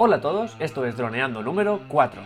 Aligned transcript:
Hola 0.00 0.16
a 0.16 0.20
todos, 0.20 0.54
esto 0.60 0.84
es 0.84 0.96
Droneando 0.96 1.42
número 1.42 1.80
4. 1.88 2.22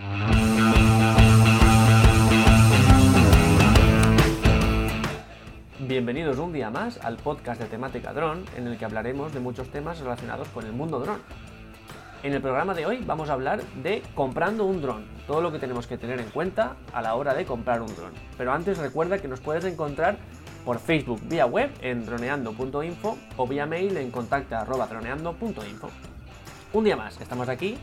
Bienvenidos 5.78 6.36
un 6.36 6.52
día 6.52 6.68
más 6.68 7.02
al 7.02 7.16
podcast 7.16 7.62
de 7.62 7.68
temática 7.68 8.12
dron, 8.12 8.44
en 8.58 8.66
el 8.66 8.76
que 8.76 8.84
hablaremos 8.84 9.32
de 9.32 9.40
muchos 9.40 9.70
temas 9.70 10.00
relacionados 10.00 10.48
con 10.48 10.66
el 10.66 10.74
mundo 10.74 11.00
dron. 11.00 11.22
En 12.22 12.34
el 12.34 12.42
programa 12.42 12.74
de 12.74 12.84
hoy 12.84 13.02
vamos 13.06 13.30
a 13.30 13.32
hablar 13.32 13.62
de 13.82 14.02
comprando 14.14 14.66
un 14.66 14.82
dron, 14.82 15.06
todo 15.26 15.40
lo 15.40 15.50
que 15.50 15.58
tenemos 15.58 15.86
que 15.86 15.96
tener 15.96 16.20
en 16.20 16.28
cuenta 16.28 16.76
a 16.92 17.00
la 17.00 17.14
hora 17.14 17.32
de 17.32 17.46
comprar 17.46 17.80
un 17.80 17.96
dron. 17.96 18.12
Pero 18.36 18.52
antes 18.52 18.76
recuerda 18.76 19.16
que 19.16 19.28
nos 19.28 19.40
puedes 19.40 19.64
encontrar 19.64 20.18
por 20.66 20.78
Facebook 20.78 21.22
vía 21.24 21.46
web 21.46 21.70
en 21.80 22.04
droneando.info 22.04 23.16
o 23.38 23.46
vía 23.46 23.64
mail 23.64 23.96
en 23.96 24.10
contacta.droneando.info. 24.10 26.11
Un 26.74 26.84
día 26.84 26.96
más, 26.96 27.20
estamos 27.20 27.50
aquí. 27.50 27.76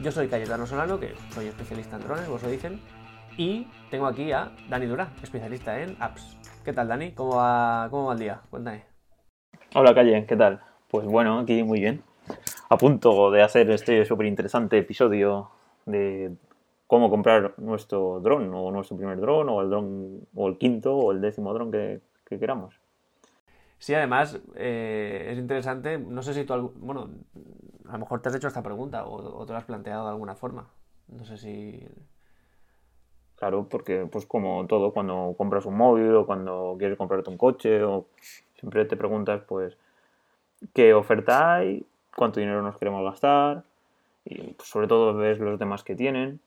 Yo 0.00 0.12
soy 0.12 0.28
Cayetano 0.28 0.68
Solano, 0.68 1.00
que 1.00 1.14
soy 1.30 1.46
especialista 1.48 1.96
en 1.96 2.02
drones, 2.02 2.28
vos 2.28 2.40
lo 2.44 2.48
dicen. 2.48 2.80
Y 3.36 3.66
tengo 3.90 4.06
aquí 4.06 4.30
a 4.30 4.52
Dani 4.68 4.86
Dura, 4.86 5.12
especialista 5.20 5.82
en 5.82 5.96
apps. 5.98 6.38
¿Qué 6.64 6.72
tal, 6.72 6.86
Dani? 6.86 7.10
¿Cómo 7.10 7.38
va, 7.38 7.88
cómo 7.90 8.06
va 8.06 8.12
el 8.12 8.20
día? 8.20 8.40
Cuéntame. 8.50 8.84
Hola, 9.74 9.92
Calle, 9.96 10.26
¿qué 10.26 10.36
tal? 10.36 10.60
Pues 10.88 11.06
bueno, 11.06 11.40
aquí 11.40 11.64
muy 11.64 11.80
bien. 11.80 12.04
A 12.68 12.78
punto 12.78 13.32
de 13.32 13.42
hacer 13.42 13.68
este 13.72 14.04
súper 14.04 14.26
interesante 14.26 14.78
episodio 14.78 15.50
de 15.84 16.36
cómo 16.86 17.10
comprar 17.10 17.54
nuestro 17.56 18.20
dron, 18.20 18.54
o 18.54 18.70
nuestro 18.70 18.96
primer 18.96 19.20
dron, 19.20 19.48
o 19.48 19.60
el 19.60 19.70
dron, 19.70 20.20
o 20.36 20.46
el 20.46 20.56
quinto, 20.56 20.96
o 20.96 21.10
el 21.10 21.20
décimo 21.20 21.52
dron 21.52 21.72
que, 21.72 22.00
que 22.24 22.38
queramos. 22.38 22.78
Sí, 23.78 23.92
además 23.92 24.40
eh, 24.54 25.30
es 25.32 25.38
interesante, 25.38 25.98
no 25.98 26.22
sé 26.22 26.32
si 26.32 26.44
tú, 26.44 26.72
bueno, 26.76 27.10
a 27.88 27.92
lo 27.92 27.98
mejor 27.98 28.20
te 28.20 28.28
has 28.28 28.34
hecho 28.34 28.48
esta 28.48 28.62
pregunta 28.62 29.04
o, 29.04 29.40
o 29.40 29.46
te 29.46 29.52
lo 29.52 29.58
has 29.58 29.64
planteado 29.64 30.04
de 30.04 30.10
alguna 30.10 30.34
forma. 30.34 30.66
No 31.08 31.24
sé 31.24 31.36
si... 31.36 31.86
Claro, 33.36 33.66
porque 33.68 34.06
pues 34.10 34.26
como 34.26 34.66
todo, 34.66 34.92
cuando 34.92 35.34
compras 35.36 35.66
un 35.66 35.76
móvil 35.76 36.14
o 36.14 36.26
cuando 36.26 36.76
quieres 36.78 36.96
comprarte 36.96 37.30
un 37.30 37.36
coche, 37.36 37.82
o 37.82 38.06
siempre 38.58 38.84
te 38.84 38.96
preguntas 38.96 39.42
pues 39.46 39.76
qué 40.72 40.94
oferta 40.94 41.56
hay, 41.56 41.84
cuánto 42.16 42.40
dinero 42.40 42.62
nos 42.62 42.78
queremos 42.78 43.04
gastar, 43.04 43.64
y 44.24 44.52
pues, 44.52 44.68
sobre 44.68 44.86
todo 44.86 45.14
ves 45.14 45.38
los 45.40 45.58
demás 45.58 45.82
que 45.82 45.96
tienen, 45.96 46.40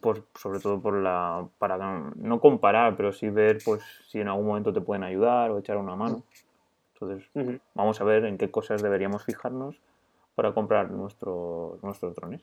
pues 0.00 0.22
sobre 0.34 0.60
todo 0.60 0.80
por 0.80 0.94
la, 0.94 1.48
para 1.58 1.76
no 2.14 2.40
comparar, 2.40 2.96
pero 2.96 3.12
sí 3.12 3.30
ver 3.30 3.58
pues 3.64 3.82
si 4.06 4.20
en 4.20 4.28
algún 4.28 4.46
momento 4.46 4.72
te 4.72 4.82
pueden 4.82 5.02
ayudar 5.02 5.50
o 5.50 5.58
echar 5.58 5.78
una 5.78 5.96
mano. 5.96 6.22
Entonces, 6.92 7.28
vamos 7.74 8.00
a 8.00 8.04
ver 8.04 8.26
en 8.26 8.38
qué 8.38 8.50
cosas 8.50 8.82
deberíamos 8.82 9.24
fijarnos 9.24 9.76
para 10.36 10.54
comprar 10.54 10.92
nuestros, 10.92 11.82
nuestros 11.82 12.14
drones. 12.14 12.42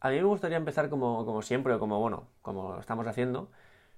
A 0.00 0.10
mí 0.10 0.16
me 0.16 0.24
gustaría 0.24 0.56
empezar 0.56 0.88
como, 0.90 1.24
como 1.24 1.42
siempre, 1.42 1.74
o 1.74 1.78
como 1.78 2.00
bueno, 2.00 2.28
como 2.42 2.78
estamos 2.80 3.06
haciendo, 3.06 3.50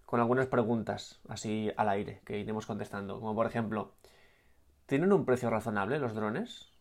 con 0.05 0.21
algunas 0.21 0.47
preguntas 0.49 1.21
así 1.29 1.71
al 1.77 1.89
aire 1.89 2.21
que 2.25 2.39
iremos 2.39 2.67
contestando. 2.67 3.21
Como 3.21 3.35
por 3.35 3.47
ejemplo, 3.47 3.93
¿tienen 4.87 5.13
un 5.13 5.25
precio 5.25 5.51
razonable 5.51 5.99
los 6.01 6.15
drones? 6.15 6.73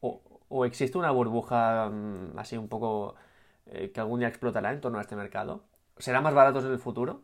¿O, 0.00 0.64
existe 0.64 0.98
una 0.98 1.10
burbuja 1.10 1.88
mm, 1.90 2.38
así 2.38 2.56
un 2.56 2.68
poco 2.68 3.14
eh, 3.66 3.90
que 3.92 4.00
algún 4.00 4.20
día 4.20 4.28
explotará 4.28 4.72
en 4.72 4.80
torno 4.80 4.98
a 4.98 5.02
este 5.02 5.16
mercado? 5.16 5.64
¿Serán 5.98 6.22
más 6.22 6.34
baratos 6.34 6.64
en 6.64 6.72
el 6.72 6.78
futuro? 6.78 7.22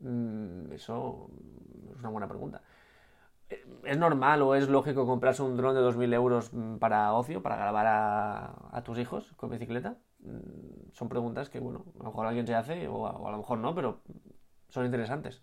Mm, 0.00 0.72
eso 0.72 1.30
es 1.92 1.98
una 1.98 2.10
buena 2.10 2.28
pregunta. 2.28 2.62
¿Es 3.84 3.98
normal 3.98 4.42
o 4.42 4.54
es 4.54 4.68
lógico 4.68 5.06
comprarse 5.06 5.42
un 5.42 5.56
dron 5.56 5.74
de 5.74 5.80
2.000 5.80 6.14
euros 6.14 6.52
mm, 6.52 6.76
para 6.76 7.12
ocio, 7.12 7.42
para 7.42 7.56
grabar 7.56 7.86
a, 7.88 8.82
tus 8.84 8.98
hijos 8.98 9.32
con 9.36 9.50
bicicleta? 9.50 9.96
Mm, 10.20 10.92
Son 10.92 11.08
preguntas 11.08 11.48
que, 11.50 11.60
bueno, 11.60 11.84
a 11.94 11.98
lo 11.98 12.04
mejor 12.04 12.26
alguien 12.26 12.46
se 12.46 12.54
hace 12.54 12.88
o 12.88 13.06
a, 13.06 13.30
lo 13.30 13.38
mejor 13.38 13.58
no, 13.58 13.74
pero 13.74 14.00
son 14.68 14.84
interesantes. 14.84 15.42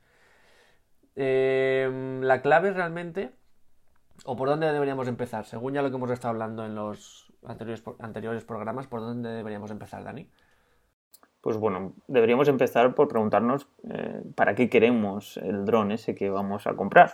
Eh, 1.16 2.20
la 2.22 2.42
clave 2.42 2.72
realmente, 2.72 3.32
o 4.26 4.36
por 4.36 4.48
dónde 4.48 4.72
deberíamos 4.72 5.08
empezar, 5.08 5.46
según 5.46 5.74
ya 5.74 5.82
lo 5.82 5.90
que 5.90 5.98
hemos 5.98 6.12
estado 6.12 6.32
hablando 6.32 6.66
en 6.66 6.76
los 6.76 7.34
anteriores, 7.44 7.84
anteriores 8.00 8.46
programas, 8.46 8.88
¿por 8.88 9.02
dónde 9.02 9.30
deberíamos 9.30 9.72
empezar, 9.72 10.04
Dani? 10.04 10.30
Pues 11.42 11.58
bueno, 11.58 11.94
deberíamos 12.08 12.50
empezar 12.50 12.94
por 12.96 13.08
preguntarnos 13.08 13.68
eh, 13.90 14.22
para 14.36 14.56
qué 14.56 14.70
queremos 14.70 15.38
el 15.38 15.64
dron 15.64 15.92
ese 15.92 16.14
que 16.14 16.30
vamos 16.30 16.68
a 16.68 16.76
comprar. 16.76 17.14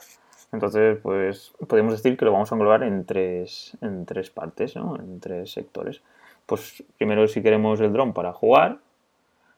Entonces, 0.51 0.99
pues 1.01 1.53
podemos 1.67 1.93
decir 1.93 2.17
que 2.17 2.25
lo 2.25 2.31
vamos 2.31 2.51
a 2.51 2.55
englobar 2.55 2.83
en 2.83 3.05
tres, 3.05 3.77
en 3.81 4.05
tres 4.05 4.29
partes, 4.29 4.75
¿no? 4.75 4.95
En 4.97 5.19
tres 5.19 5.51
sectores. 5.51 6.01
Pues 6.45 6.83
primero 6.97 7.27
si 7.27 7.41
queremos 7.41 7.79
el 7.81 7.91
dron 7.91 8.13
para 8.13 8.31
jugar, 8.33 8.79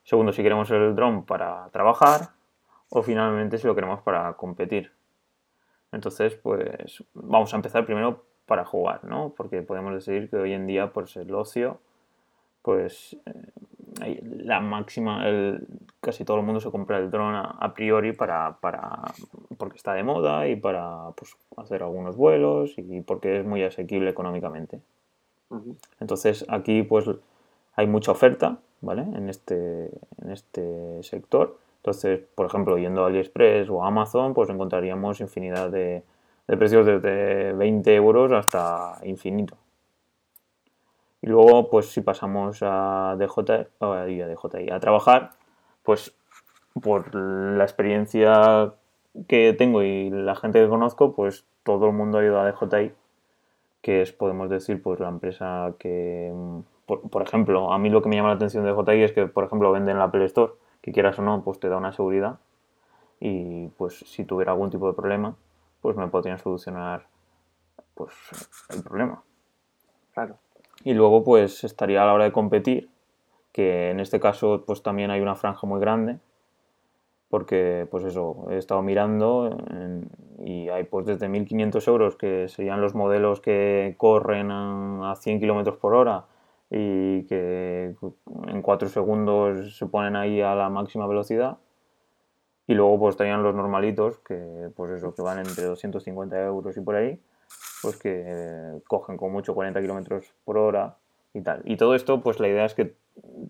segundo 0.04 0.32
si 0.32 0.42
queremos 0.42 0.72
el 0.72 0.96
dron 0.96 1.24
para 1.26 1.70
trabajar 1.70 2.30
o 2.90 3.04
finalmente 3.04 3.58
si 3.58 3.68
lo 3.68 3.76
queremos 3.76 4.02
para 4.02 4.34
competir. 4.34 4.92
Entonces, 5.92 6.36
pues 6.36 7.04
vamos 7.14 7.54
a 7.54 7.58
empezar 7.58 7.86
primero 7.86 8.24
para 8.46 8.66
jugar, 8.66 9.04
¿no? 9.04 9.34
Porque 9.36 9.62
podemos 9.62 9.94
decir 9.94 10.30
que 10.30 10.38
hoy 10.38 10.54
en 10.54 10.68
día, 10.68 10.94
pues 10.94 11.16
el 11.18 11.34
ocio, 11.36 11.80
pues 12.62 13.16
eh, 13.26 13.32
la 14.22 14.60
máxima, 14.60 15.28
el- 15.28 15.68
casi 16.02 16.24
todo 16.26 16.38
el 16.38 16.44
mundo 16.44 16.60
se 16.60 16.72
compra 16.72 16.98
el 17.00 17.10
dron 17.12 17.36
a, 17.36 17.42
a 17.60 17.74
priori 17.74 18.14
para, 18.14 18.58
para, 18.60 19.02
porque 19.58 19.78
está 19.78 19.94
de 19.94 20.04
moda 20.04 20.48
y 20.48 20.56
para 20.56 21.12
pues, 21.16 21.36
hacer 21.58 21.84
algunos 21.84 22.16
vuelos 22.16 22.74
y 22.78 23.02
porque 23.02 23.40
es 23.40 23.46
muy 23.46 23.64
asequible 23.64 24.10
económicamente. 24.10 24.82
Entonces 26.00 26.46
aquí 26.50 26.84
pues 26.84 27.06
hay 27.76 27.88
mucha 27.88 28.12
oferta, 28.12 28.58
¿vale? 28.82 29.02
En 29.04 29.30
este, 29.30 29.86
en 30.22 30.32
este 30.32 31.04
sector. 31.04 31.58
Entonces, 31.78 32.22
por 32.36 32.46
ejemplo, 32.46 32.78
yendo 32.78 33.04
a 33.04 33.08
AliExpress 33.08 33.70
o 33.70 33.84
a 33.84 33.88
Amazon, 33.88 34.34
pues 34.34 34.50
encontraríamos 34.50 35.22
infinidad 35.22 35.70
de, 35.70 36.04
de 36.48 36.58
precios 36.58 36.86
desde 36.86 37.54
20 37.54 37.96
euros 37.96 38.32
hasta 38.32 39.00
infinito. 39.04 39.56
Y 41.22 41.28
luego, 41.28 41.70
pues 41.70 41.88
si 41.92 42.02
pasamos 42.02 42.60
a 42.62 43.16
DJ, 43.18 43.70
o 43.80 43.92
a 43.92 44.06
DJI, 44.06 44.70
a 44.72 44.80
trabajar, 44.80 45.32
pues 45.84 46.16
por 46.82 47.14
la 47.16 47.64
experiencia 47.64 48.74
que 49.28 49.54
tengo 49.54 49.82
y 49.82 50.10
la 50.10 50.36
gente 50.36 50.62
que 50.62 50.70
conozco, 50.70 51.14
pues 51.16 51.46
todo 51.64 51.88
el 51.88 51.94
mundo 51.94 52.20
ha 52.20 52.24
ido 52.24 52.40
a 52.40 52.52
DJI, 52.52 52.94
que 53.82 54.02
es, 54.02 54.12
podemos 54.12 54.50
decir, 54.50 54.82
pues 54.82 55.00
la 55.00 55.10
empresa 55.10 55.74
que, 55.80 56.34
por, 56.86 57.10
por 57.10 57.22
ejemplo, 57.24 57.74
a 57.74 57.80
mí 57.80 57.90
lo 57.90 58.02
que 58.02 58.10
me 58.10 58.16
llama 58.16 58.30
la 58.30 58.36
atención 58.36 58.64
de 58.64 58.74
DJI 58.74 59.04
es 59.04 59.12
que, 59.14 59.26
por 59.26 59.44
ejemplo, 59.46 59.72
venden 59.72 59.98
la 59.98 60.06
Apple 60.06 60.26
Store, 60.26 60.54
que 60.82 60.92
quieras 60.92 61.18
o 61.20 61.24
no, 61.24 61.44
pues 61.44 61.60
te 61.60 61.68
da 61.68 61.78
una 61.78 61.92
seguridad 61.92 62.40
y 63.20 63.68
pues 63.70 64.00
si 64.00 64.26
tuviera 64.26 64.52
algún 64.52 64.70
tipo 64.70 64.88
de 64.88 64.94
problema, 64.94 65.36
pues 65.82 65.96
me 65.96 66.08
podrían 66.08 66.38
solucionar 66.38 67.08
pues 67.94 68.14
el 68.70 68.84
problema. 68.84 69.24
Claro. 70.14 70.38
Y 70.88 70.94
luego 70.94 71.22
pues 71.22 71.66
estaría 71.66 72.02
a 72.02 72.06
la 72.06 72.14
hora 72.14 72.24
de 72.24 72.32
competir, 72.32 72.88
que 73.52 73.90
en 73.92 74.00
este 74.00 74.22
caso 74.22 74.64
pues 74.66 74.82
también 74.82 75.12
hay 75.12 75.20
una 75.20 75.36
franja 75.36 75.68
muy 75.68 75.82
grande, 75.82 76.18
porque 77.28 77.86
pues 77.92 78.06
eso, 78.06 78.48
he 78.52 78.58
estado 78.58 78.82
mirando 78.82 79.50
y 80.40 80.70
hay 80.70 80.86
pues 80.86 81.06
desde 81.06 81.28
1.500 81.28 81.88
euros, 81.90 82.16
que 82.16 82.48
serían 82.48 82.80
los 82.80 82.96
modelos 82.96 83.42
que 83.42 83.96
corren 83.98 84.50
a, 84.50 85.12
a 85.12 85.16
100 85.18 85.42
kilómetros 85.42 85.76
por 85.76 85.94
hora 85.94 86.24
y 86.72 87.24
que 87.24 87.94
en 88.48 88.62
4 88.62 88.88
segundos 88.88 89.78
se 89.78 89.88
ponen 89.88 90.16
ahí 90.16 90.40
a 90.40 90.56
la 90.56 90.70
máxima 90.70 91.06
velocidad. 91.06 91.58
Y 92.66 92.76
luego 92.76 92.98
pues 92.98 93.16
estarían 93.16 93.44
los 93.44 93.54
normalitos, 93.54 94.20
que 94.20 94.70
pues 94.74 94.92
eso, 94.92 95.14
que 95.14 95.22
van 95.22 95.40
entre 95.40 95.66
250 95.66 96.42
euros 96.46 96.78
y 96.78 96.80
por 96.80 96.96
ahí, 96.96 97.20
pues 97.82 97.98
que 97.98 98.82
cogen 98.88 99.18
con 99.18 99.32
mucho 99.32 99.54
40 99.54 99.82
kilómetros 99.82 100.34
por 100.46 100.58
hora 100.58 100.98
y 101.34 101.42
tal. 101.42 101.62
Y 101.66 101.78
todo 101.78 101.96
esto, 101.96 102.22
pues 102.22 102.40
la 102.40 102.48
idea 102.48 102.66
es 102.66 102.74
que 102.74 102.96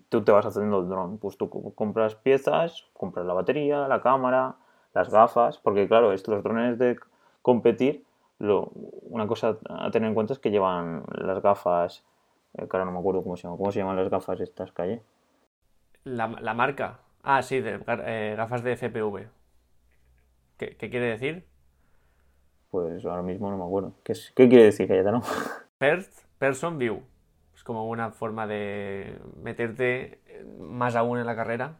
tú 0.08 0.24
te 0.24 0.32
vas 0.32 0.46
haciendo 0.46 0.80
el 0.80 0.88
dron. 0.88 1.18
Pues 1.18 1.36
tú 1.36 1.48
co- 1.50 1.72
compras 1.74 2.14
piezas, 2.14 2.86
compras 2.94 3.26
la 3.26 3.34
batería, 3.34 3.88
la 3.88 4.00
cámara, 4.02 4.56
las 4.94 5.10
gafas, 5.10 5.58
porque 5.58 5.88
claro, 5.88 6.12
estos 6.12 6.34
los 6.34 6.44
drones 6.44 6.78
de 6.78 6.98
competir, 7.42 8.04
lo, 8.38 8.70
una 9.10 9.26
cosa 9.26 9.58
a 9.68 9.90
tener 9.90 10.08
en 10.08 10.14
cuenta 10.14 10.32
es 10.32 10.38
que 10.38 10.50
llevan 10.50 11.04
las 11.12 11.42
gafas, 11.42 12.04
eh, 12.58 12.66
ahora 12.70 12.84
no 12.84 12.92
me 12.92 12.98
acuerdo 12.98 13.22
cómo 13.22 13.36
se 13.36 13.44
llaman, 13.44 13.58
cómo 13.58 13.72
se 13.72 13.80
llaman 13.80 13.96
las 13.96 14.10
gafas 14.10 14.40
estas, 14.40 14.72
calle. 14.72 15.02
La, 16.04 16.26
la 16.26 16.54
marca. 16.54 16.98
Ah, 17.22 17.42
sí, 17.42 17.60
de, 17.60 17.80
eh, 17.86 18.34
gafas 18.36 18.62
de 18.64 18.72
FPV. 18.72 19.28
¿Qué, 20.58 20.76
qué 20.76 20.90
quiere 20.90 21.06
decir? 21.06 21.46
Pues 22.70 23.04
ahora 23.04 23.22
mismo 23.22 23.50
no 23.50 23.56
me 23.56 23.64
acuerdo. 23.64 23.92
¿Qué, 24.04 24.12
es- 24.12 24.32
qué 24.34 24.48
quiere 24.48 24.64
decir, 24.64 24.88
Cayetano? 24.88 25.22
First 25.78 26.24
Person 26.38 26.78
View. 26.78 27.02
Es 27.54 27.64
como 27.64 27.88
una 27.88 28.10
forma 28.10 28.46
de 28.46 29.18
meterte 29.42 30.20
más 30.60 30.94
aún 30.96 31.18
en 31.18 31.26
la 31.26 31.34
carrera. 31.34 31.78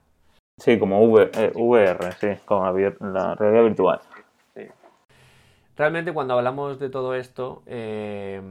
Sí, 0.59 0.79
como 0.79 1.03
V- 1.05 1.31
eh, 1.35 1.53
VR, 1.55 2.13
sí, 2.13 2.29
como 2.45 2.65
la, 2.67 3.35
realidad 3.35 3.63
virtual. 3.65 4.01
Realmente 5.77 6.13
cuando 6.13 6.35
hablamos 6.35 6.81
de 6.81 6.91
todo 6.91 7.15
esto, 7.15 7.63
eh, 7.67 8.43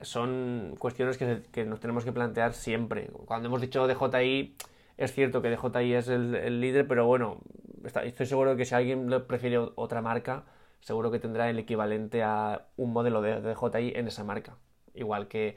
son 0.00 0.74
cuestiones 0.78 1.18
que, 1.18 1.64
nos 1.66 1.80
tenemos 1.80 2.06
que 2.06 2.12
plantear 2.12 2.54
siempre. 2.54 3.10
Cuando 3.26 3.48
hemos 3.48 3.60
dicho 3.60 3.86
DJI, 3.86 4.56
es 4.96 5.12
cierto 5.12 5.42
que 5.42 5.50
DJI 5.50 5.92
es 5.92 6.08
el, 6.08 6.60
líder, 6.62 6.88
pero 6.88 7.06
bueno, 7.06 7.40
estoy 8.02 8.24
seguro 8.24 8.52
de 8.52 8.56
que 8.56 8.64
si 8.64 8.74
alguien 8.74 9.10
prefiere 9.26 9.58
otra 9.58 10.00
marca, 10.00 10.44
seguro 10.80 11.10
que 11.10 11.18
tendrá 11.18 11.50
el 11.50 11.58
equivalente 11.58 12.22
a 12.22 12.66
un 12.76 12.92
modelo 12.92 13.22
de, 13.22 13.40
DJI 13.40 13.92
en 13.96 14.08
esa 14.08 14.24
marca. 14.24 14.56
Igual 14.94 15.28
que 15.28 15.56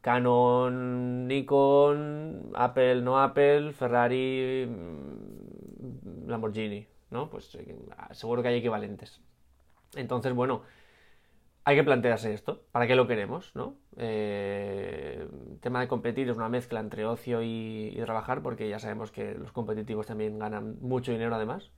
Canon, 0.00 1.26
Nikon, 1.26 2.52
Apple, 2.54 3.02
no 3.02 3.20
Apple, 3.20 3.72
Ferrari, 3.72 4.66
mm, 4.66 6.28
Lamborghini, 6.28 6.86
¿no? 7.10 7.30
Pues 7.30 7.54
eh, 7.54 7.76
seguro 8.12 8.42
que 8.42 8.48
hay 8.48 8.58
equivalentes. 8.58 9.20
Entonces, 9.94 10.32
bueno, 10.32 10.62
hay 11.66 11.74
que 11.74 11.82
plantearse 11.82 12.32
esto. 12.32 12.62
¿Para 12.70 12.86
qué 12.86 12.94
lo 12.94 13.08
queremos? 13.08 13.50
¿no? 13.56 13.74
Eh, 13.96 15.26
el 15.50 15.58
tema 15.58 15.80
de 15.80 15.88
competir 15.88 16.28
es 16.30 16.36
una 16.36 16.48
mezcla 16.48 16.78
entre 16.78 17.04
ocio 17.04 17.42
y, 17.42 17.92
trabajar, 18.04 18.40
porque 18.40 18.68
ya 18.68 18.78
sabemos 18.78 19.10
que 19.10 19.34
los 19.34 19.50
competitivos 19.50 20.06
también 20.06 20.38
ganan 20.38 20.76
mucho 20.80 21.10
dinero 21.10 21.34
además. 21.34 21.72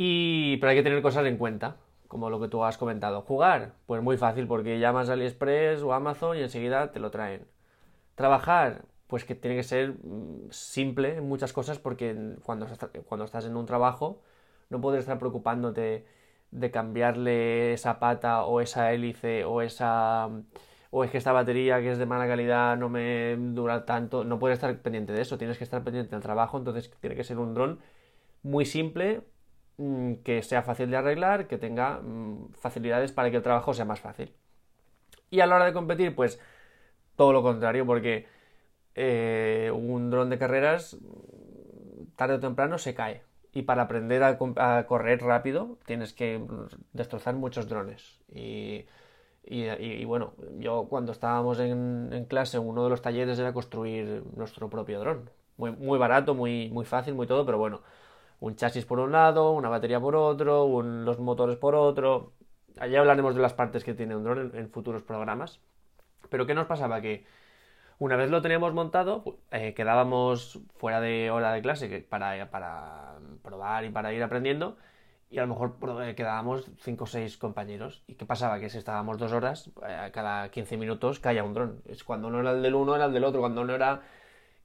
Y, 0.00 0.58
pero 0.58 0.70
hay 0.70 0.76
que 0.76 0.84
tener 0.84 1.02
cosas 1.02 1.26
en 1.26 1.36
cuenta, 1.38 1.76
como 2.06 2.30
lo 2.30 2.38
que 2.40 2.46
tú 2.46 2.62
has 2.64 2.78
comentado. 2.78 3.22
Jugar, 3.22 3.72
pues 3.86 4.00
muy 4.00 4.16
fácil, 4.16 4.46
porque 4.46 4.78
llamas 4.78 5.10
a 5.10 5.14
AliExpress 5.14 5.82
o 5.82 5.92
Amazon 5.92 6.36
y 6.36 6.42
enseguida 6.42 6.92
te 6.92 7.00
lo 7.00 7.10
traen. 7.10 7.48
Trabajar, 8.14 8.84
pues 9.08 9.24
que 9.24 9.34
tiene 9.34 9.56
que 9.56 9.64
ser 9.64 9.94
mm, 10.00 10.50
simple 10.52 11.16
en 11.16 11.28
muchas 11.28 11.52
cosas, 11.52 11.80
porque 11.80 12.14
cuando, 12.44 12.68
cuando 13.08 13.24
estás 13.24 13.44
en 13.46 13.56
un 13.56 13.66
trabajo 13.66 14.22
no 14.70 14.80
puedes 14.80 15.00
estar 15.00 15.18
preocupándote 15.18 16.06
de 16.52 16.70
cambiarle 16.70 17.72
esa 17.72 17.98
pata 17.98 18.44
o 18.44 18.60
esa 18.60 18.92
hélice 18.92 19.44
o 19.44 19.62
esa 19.62 20.30
o 20.90 21.04
es 21.04 21.10
que 21.10 21.18
esta 21.18 21.32
batería 21.32 21.80
que 21.80 21.90
es 21.92 21.98
de 21.98 22.06
mala 22.06 22.28
calidad 22.28 22.76
no 22.76 22.88
me 22.88 23.36
dura 23.36 23.84
tanto, 23.84 24.24
no 24.24 24.38
puedes 24.38 24.58
estar 24.58 24.78
pendiente 24.80 25.12
de 25.12 25.22
eso, 25.22 25.38
tienes 25.38 25.58
que 25.58 25.64
estar 25.64 25.82
pendiente 25.84 26.12
del 26.14 26.22
trabajo, 26.22 26.56
entonces 26.58 26.90
tiene 27.00 27.16
que 27.16 27.24
ser 27.24 27.38
un 27.38 27.54
dron 27.54 27.80
muy 28.42 28.64
simple, 28.64 29.22
mm, 29.22 29.37
que 30.24 30.42
sea 30.42 30.62
fácil 30.62 30.90
de 30.90 30.96
arreglar, 30.96 31.46
que 31.46 31.58
tenga 31.58 32.00
mm, 32.00 32.52
facilidades 32.54 33.12
para 33.12 33.30
que 33.30 33.36
el 33.36 33.42
trabajo 33.42 33.74
sea 33.74 33.84
más 33.84 34.00
fácil. 34.00 34.32
Y 35.30 35.40
a 35.40 35.46
la 35.46 35.56
hora 35.56 35.66
de 35.66 35.72
competir, 35.72 36.14
pues 36.14 36.40
todo 37.16 37.32
lo 37.32 37.42
contrario, 37.42 37.86
porque 37.86 38.26
eh, 38.94 39.70
un 39.74 40.10
dron 40.10 40.30
de 40.30 40.38
carreras 40.38 40.96
tarde 42.16 42.34
o 42.34 42.40
temprano 42.40 42.78
se 42.78 42.94
cae 42.94 43.22
y 43.52 43.62
para 43.62 43.82
aprender 43.82 44.22
a, 44.22 44.86
correr 44.86 45.22
rápido 45.22 45.78
tienes 45.86 46.12
que 46.12 46.44
destrozar 46.92 47.34
muchos 47.34 47.68
drones. 47.68 48.18
Y, 48.32 48.84
bueno, 50.04 50.34
yo 50.58 50.86
cuando 50.88 51.12
estábamos 51.12 51.58
en, 51.60 52.26
clase, 52.28 52.58
uno 52.58 52.84
de 52.84 52.90
los 52.90 53.02
talleres 53.02 53.38
era 53.38 53.52
construir 53.52 54.22
nuestro 54.36 54.68
propio 54.68 55.00
dron. 55.00 55.30
Muy, 55.56 55.72
muy 55.72 55.98
barato, 55.98 56.34
muy, 56.34 56.68
muy 56.70 56.84
fácil, 56.84 57.14
muy 57.14 57.26
todo, 57.26 57.44
pero 57.44 57.58
bueno, 57.58 57.80
un 58.40 58.56
chasis 58.56 58.84
por 58.84 59.00
un 59.00 59.12
lado, 59.12 59.52
una 59.52 59.68
batería 59.68 60.00
por 60.00 60.16
otro, 60.16 60.82
los 60.82 61.18
motores 61.18 61.56
por 61.56 61.74
otro. 61.74 62.32
Allá 62.78 63.00
hablaremos 63.00 63.34
de 63.34 63.42
las 63.42 63.54
partes 63.54 63.84
que 63.84 63.94
tiene 63.94 64.16
un 64.16 64.24
dron 64.24 64.52
en 64.54 64.70
futuros 64.70 65.02
programas. 65.02 65.60
Pero 66.30 66.46
¿qué 66.46 66.54
nos 66.54 66.66
pasaba? 66.66 67.00
Que 67.00 67.24
una 67.98 68.16
vez 68.16 68.30
lo 68.30 68.40
teníamos 68.42 68.72
montado, 68.74 69.38
eh, 69.50 69.74
quedábamos 69.74 70.60
fuera 70.76 71.00
de 71.00 71.30
hora 71.30 71.52
de 71.52 71.62
clase 71.62 72.06
para, 72.08 72.50
para 72.50 73.16
probar 73.42 73.84
y 73.84 73.90
para 73.90 74.12
ir 74.12 74.22
aprendiendo. 74.22 74.76
Y 75.30 75.38
a 75.38 75.42
lo 75.42 75.48
mejor 75.48 75.76
eh, 76.02 76.14
quedábamos 76.14 76.70
5 76.80 77.04
o 77.04 77.06
6 77.06 77.36
compañeros. 77.36 78.02
¿Y 78.06 78.14
qué 78.14 78.24
pasaba? 78.24 78.60
Que 78.60 78.70
si 78.70 78.78
estábamos 78.78 79.18
dos 79.18 79.32
horas, 79.32 79.70
eh, 79.86 80.10
cada 80.12 80.50
15 80.50 80.76
minutos 80.78 81.18
caía 81.20 81.44
un 81.44 81.54
dron. 81.54 81.82
Es 81.86 82.04
cuando 82.04 82.30
no 82.30 82.40
era 82.40 82.52
el 82.52 82.62
del 82.62 82.74
uno, 82.74 82.94
era 82.94 83.06
el 83.06 83.12
del 83.12 83.24
otro. 83.24 83.40
Cuando 83.40 83.64
no 83.64 83.74
era 83.74 84.00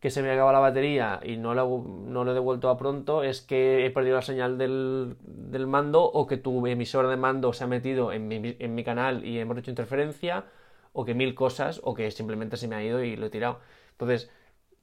que 0.03 0.11
se 0.11 0.21
me 0.21 0.29
acaba 0.29 0.51
la 0.51 0.59
batería 0.59 1.21
y 1.23 1.37
no 1.37 1.53
lo, 1.53 1.81
no 1.87 2.25
lo 2.25 2.31
he 2.31 2.33
devuelto 2.33 2.69
a 2.69 2.75
pronto, 2.75 3.23
es 3.23 3.39
que 3.39 3.85
he 3.85 3.89
perdido 3.89 4.17
la 4.17 4.21
señal 4.21 4.57
del, 4.57 5.15
del 5.21 5.65
mando 5.65 6.03
o 6.03 6.27
que 6.27 6.35
tu 6.35 6.67
emisor 6.67 7.07
de 7.07 7.15
mando 7.15 7.53
se 7.53 7.63
ha 7.63 7.67
metido 7.67 8.11
en 8.11 8.27
mi, 8.27 8.57
en 8.59 8.75
mi 8.75 8.83
canal 8.83 9.23
y 9.25 9.39
hemos 9.39 9.57
hecho 9.57 9.71
interferencia 9.71 10.43
o 10.91 11.05
que 11.05 11.13
mil 11.13 11.33
cosas, 11.35 11.79
o 11.85 11.93
que 11.93 12.11
simplemente 12.11 12.57
se 12.57 12.67
me 12.67 12.75
ha 12.75 12.83
ido 12.83 13.01
y 13.01 13.15
lo 13.15 13.27
he 13.27 13.29
tirado. 13.29 13.61
Entonces, 13.91 14.29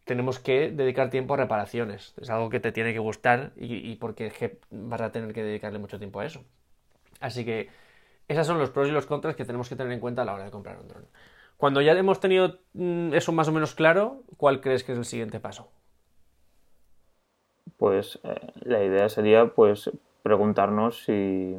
tenemos 0.06 0.38
que 0.38 0.70
dedicar 0.70 1.10
tiempo 1.10 1.34
a 1.34 1.36
reparaciones. 1.36 2.14
Es 2.18 2.30
algo 2.30 2.48
que 2.48 2.58
te 2.58 2.72
tiene 2.72 2.94
que 2.94 2.98
gustar 2.98 3.52
y, 3.56 3.96
porque 3.96 4.58
vas 4.70 5.02
a 5.02 5.12
tener 5.12 5.34
que 5.34 5.42
dedicarle 5.42 5.78
mucho 5.78 5.98
tiempo 5.98 6.20
a 6.20 6.24
eso. 6.24 6.42
Así 7.20 7.44
que 7.44 7.68
esos 8.26 8.46
son 8.46 8.58
los 8.58 8.70
pros 8.70 8.88
y 8.88 8.90
los 8.90 9.04
contras 9.04 9.36
que 9.36 9.44
tenemos 9.44 9.68
que 9.68 9.76
tener 9.76 9.92
en 9.92 10.00
cuenta 10.00 10.22
a 10.22 10.24
la 10.24 10.32
hora 10.32 10.44
de 10.44 10.50
comprar 10.50 10.78
un 10.80 10.88
dron. 10.88 11.04
Cuando 11.60 11.82
ya 11.82 11.92
hemos 11.92 12.20
tenido 12.20 12.56
mm, 12.72 13.12
eso 13.12 13.32
más 13.32 13.46
o 13.48 13.52
menos 13.52 13.74
claro, 13.74 14.22
¿cuál 14.38 14.62
crees 14.62 14.82
que 14.82 14.92
es 14.92 14.98
el 14.98 15.04
siguiente 15.04 15.40
paso? 15.40 15.70
Pues 17.76 18.18
eh, 18.24 18.52
la 18.62 18.82
idea 18.82 19.10
sería 19.10 19.44
pues 19.48 19.90
preguntarnos 20.22 21.04
si 21.04 21.54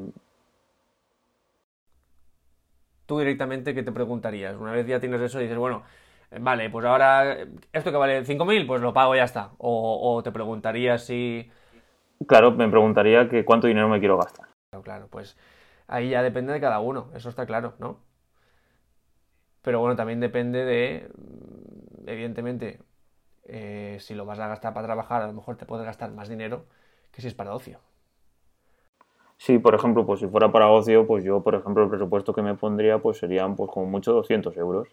tú 3.06 3.19
directamente, 3.19 3.75
¿qué 3.75 3.83
te 3.83 3.92
preguntarías? 3.92 4.56
Una 4.56 4.71
vez 4.71 4.88
ya 4.88 5.00
tienes 5.00 5.21
eso 5.21 5.39
y 5.39 5.44
dices, 5.44 5.59
bueno, 5.59 5.83
eh, 6.31 6.39
vale, 6.42 6.71
pues 6.71 6.83
ahora, 6.83 7.38
esto 7.71 7.92
que 7.92 7.97
vale 7.97 8.25
5.000, 8.25 8.65
pues 8.65 8.81
lo 8.81 8.94
pago 8.94 9.13
y 9.13 9.19
ya 9.19 9.25
está. 9.25 9.51
O, 9.59 10.19
te 10.24 10.31
preguntarías 10.31 11.06
si... 11.06 11.47
Claro, 12.27 12.54
me 12.54 12.68
preguntaría 12.69 13.30
que 13.30 13.45
cuánto 13.45 13.68
dinero 13.68 13.88
me 13.88 14.00
quiero 14.00 14.18
gastar. 14.18 14.47
Claro, 14.71 14.83
claro, 14.83 15.07
pues 15.12 15.38
ahí 15.88 16.09
ya 16.09 16.24
depende 16.24 16.54
de 16.54 16.59
cada 16.59 16.80
uno, 16.80 17.12
eso 17.13 17.30
está 17.30 17.45
claro, 17.45 17.75
¿no? 17.77 18.00
Pero 19.62 19.80
bueno, 19.80 19.96
también 19.96 20.19
depende 20.19 20.66
de, 20.66 21.12
evidentemente, 22.08 22.80
eh, 23.44 23.98
si 24.00 24.16
lo 24.16 24.25
vas 24.25 24.40
a 24.40 24.48
gastar 24.48 24.74
para 24.74 24.88
trabajar, 24.88 25.22
a 25.22 25.28
lo 25.28 25.34
mejor 25.34 25.58
te 25.58 25.66
puedes 25.66 25.86
gastar 25.86 26.12
más 26.12 26.30
dinero 26.30 26.66
que 27.12 27.22
si 27.22 27.28
es 27.28 27.34
para 27.34 27.54
ocio. 27.54 27.80
Sí, 29.38 29.58
por 29.58 29.74
ejemplo, 29.74 30.06
pues 30.06 30.19
si 30.19 30.28
fuera 30.28 30.52
para 30.52 30.69
ocio, 30.69 31.08
pues 31.08 31.24
yo, 31.24 31.42
por 31.42 31.56
ejemplo, 31.56 31.84
el 31.84 31.90
presupuesto 31.90 32.34
que 32.34 32.44
me 32.44 32.54
pondría, 32.56 33.00
pues 33.00 33.18
serían, 33.18 33.56
pues 33.56 33.72
como 33.72 33.88
mucho 33.88 34.13
200 34.13 34.56
euros. 34.56 34.90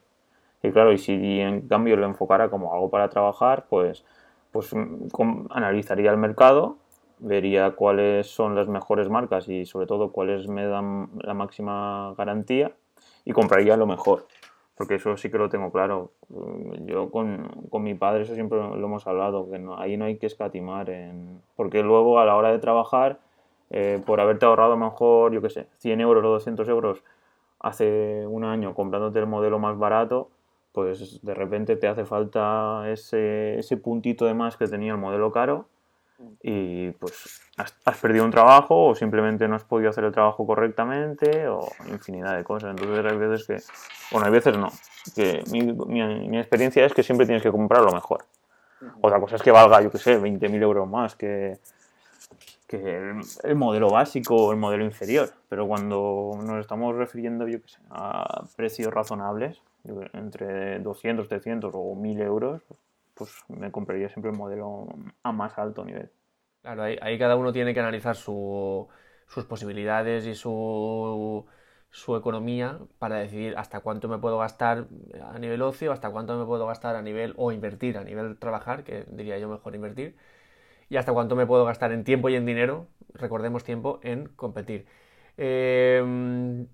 Y 0.62 0.70
claro, 0.70 0.92
y 0.92 0.98
si 0.98 1.12
en 1.40 1.68
cambio 1.68 1.96
lo 1.96 2.06
enfocara 2.06 2.48
como 2.50 2.72
algo 2.72 2.90
para 2.90 3.10
trabajar, 3.10 3.66
pues, 3.68 4.04
pues 4.50 4.74
mm, 4.74 5.46
analizaría 5.50 6.10
el 6.10 6.16
mercado, 6.16 6.78
vería 7.18 7.72
cuáles 7.72 8.28
son 8.28 8.54
las 8.54 8.68
mejores 8.68 9.08
marcas 9.08 9.48
y 9.48 9.66
sobre 9.66 9.86
todo 9.86 10.12
cuáles 10.12 10.48
me 10.48 10.66
dan 10.66 11.10
la 11.20 11.34
máxima 11.34 12.14
garantía 12.16 12.72
y 13.24 13.32
compraría 13.32 13.76
lo 13.76 13.86
mejor. 13.86 14.26
Porque 14.78 14.94
eso 14.94 15.16
sí 15.16 15.30
que 15.30 15.38
lo 15.38 15.48
tengo 15.48 15.70
claro. 15.72 16.12
Yo 16.86 17.10
con, 17.10 17.48
con 17.68 17.82
mi 17.82 17.94
padre 17.94 18.22
eso 18.22 18.34
siempre 18.34 18.58
lo 18.58 18.74
hemos 18.76 19.06
hablado, 19.06 19.50
que 19.50 19.60
ahí 19.76 19.96
no 19.96 20.04
hay 20.04 20.16
que 20.16 20.26
escatimar. 20.26 20.88
En, 20.88 21.42
porque 21.56 21.82
luego 21.82 22.20
a 22.20 22.24
la 22.24 22.36
hora 22.36 22.52
de 22.52 22.58
trabajar 22.60 23.18
eh, 23.70 24.00
por 24.06 24.20
haberte 24.20 24.46
ahorrado 24.46 24.76
mejor, 24.76 25.32
yo 25.32 25.42
qué 25.42 25.50
sé, 25.50 25.66
100 25.78 26.00
euros 26.00 26.24
o 26.24 26.28
200 26.28 26.68
euros 26.68 27.02
hace 27.60 28.24
un 28.26 28.44
año 28.44 28.74
comprándote 28.74 29.18
el 29.18 29.26
modelo 29.26 29.58
más 29.58 29.76
barato, 29.78 30.30
pues 30.72 31.20
de 31.22 31.34
repente 31.34 31.76
te 31.76 31.88
hace 31.88 32.04
falta 32.04 32.84
ese, 32.90 33.58
ese 33.58 33.76
puntito 33.76 34.26
de 34.26 34.34
más 34.34 34.56
que 34.56 34.68
tenía 34.68 34.92
el 34.92 34.98
modelo 34.98 35.32
caro 35.32 35.66
y 36.42 36.90
pues 36.92 37.40
has, 37.56 37.98
perdido 37.98 38.24
un 38.24 38.30
trabajo 38.30 38.88
o 38.88 38.94
simplemente 38.94 39.46
no 39.46 39.56
has 39.56 39.64
podido 39.64 39.90
hacer 39.90 40.04
el 40.04 40.12
trabajo 40.12 40.46
correctamente 40.46 41.48
o 41.48 41.68
infinidad 41.88 42.36
de 42.36 42.44
cosas. 42.44 42.70
Entonces 42.70 43.04
hay 43.04 43.18
veces 43.18 43.46
que, 43.46 43.58
bueno, 44.10 44.26
hay 44.26 44.32
veces 44.32 44.56
no, 44.56 44.68
que 45.14 45.42
mi, 45.50 45.62
mi, 45.62 46.38
experiencia 46.38 46.84
es 46.84 46.92
que 46.92 47.02
siempre 47.02 47.26
tienes 47.26 47.42
que 47.42 47.50
comprar 47.50 47.82
lo 47.82 47.92
mejor. 47.92 48.24
Otra 49.00 49.20
cosa 49.20 49.36
es 49.36 49.42
que 49.42 49.50
valga, 49.50 49.80
yo 49.82 49.90
qué 49.90 49.98
sé, 49.98 50.20
20.000 50.20 50.62
euros 50.62 50.88
más 50.88 51.16
que, 51.16 51.58
que 52.66 53.12
el, 53.42 53.56
modelo 53.56 53.90
básico 53.90 54.36
o 54.36 54.52
el 54.52 54.58
modelo 54.58 54.84
inferior. 54.84 55.30
Pero 55.48 55.66
cuando 55.66 56.38
nos 56.42 56.60
estamos 56.60 56.94
refiriendo, 56.94 57.48
yo 57.48 57.60
qué 57.60 57.68
sé, 57.68 57.78
a 57.90 58.44
precios 58.56 58.92
razonables, 58.92 59.60
entre 60.12 60.78
200, 60.80 61.28
300 61.28 61.72
o 61.74 61.94
1000 61.94 62.20
euros, 62.20 62.62
pues 62.68 62.78
me 63.48 63.70
compraría 63.70 64.08
siempre 64.08 64.30
el 64.30 64.36
modelo 64.36 64.88
a 65.22 65.32
más 65.32 65.58
alto 65.58 65.84
nivel. 65.84 66.10
Claro, 66.62 66.82
ahí, 66.82 67.18
cada 67.18 67.36
uno 67.36 67.52
tiene 67.52 67.72
que 67.72 67.80
analizar 67.80 68.16
sus 68.16 68.88
posibilidades 69.48 70.26
y 70.26 70.34
su, 70.34 71.46
su 71.90 72.16
economía 72.16 72.78
para 72.98 73.16
decidir 73.16 73.56
hasta 73.56 73.80
cuánto 73.80 74.08
me 74.08 74.18
puedo 74.18 74.38
gastar 74.38 74.88
a 75.22 75.38
nivel 75.38 75.62
ocio, 75.62 75.92
hasta 75.92 76.10
cuánto 76.10 76.38
me 76.38 76.44
puedo 76.44 76.66
gastar 76.66 76.96
a 76.96 77.02
nivel 77.02 77.34
o 77.36 77.52
invertir, 77.52 77.96
a 77.98 78.04
nivel 78.04 78.38
trabajar, 78.38 78.84
que 78.84 79.04
diría 79.10 79.38
yo 79.38 79.48
mejor 79.48 79.74
invertir, 79.74 80.16
y 80.90 80.96
hasta 80.96 81.12
cuánto 81.12 81.36
me 81.36 81.46
puedo 81.46 81.64
gastar 81.64 81.92
en 81.92 82.04
tiempo 82.04 82.28
y 82.28 82.36
en 82.36 82.46
dinero, 82.46 82.88
recordemos 83.14 83.64
tiempo, 83.64 84.00
en 84.02 84.26
competir. 84.28 84.86
Em, 85.36 86.66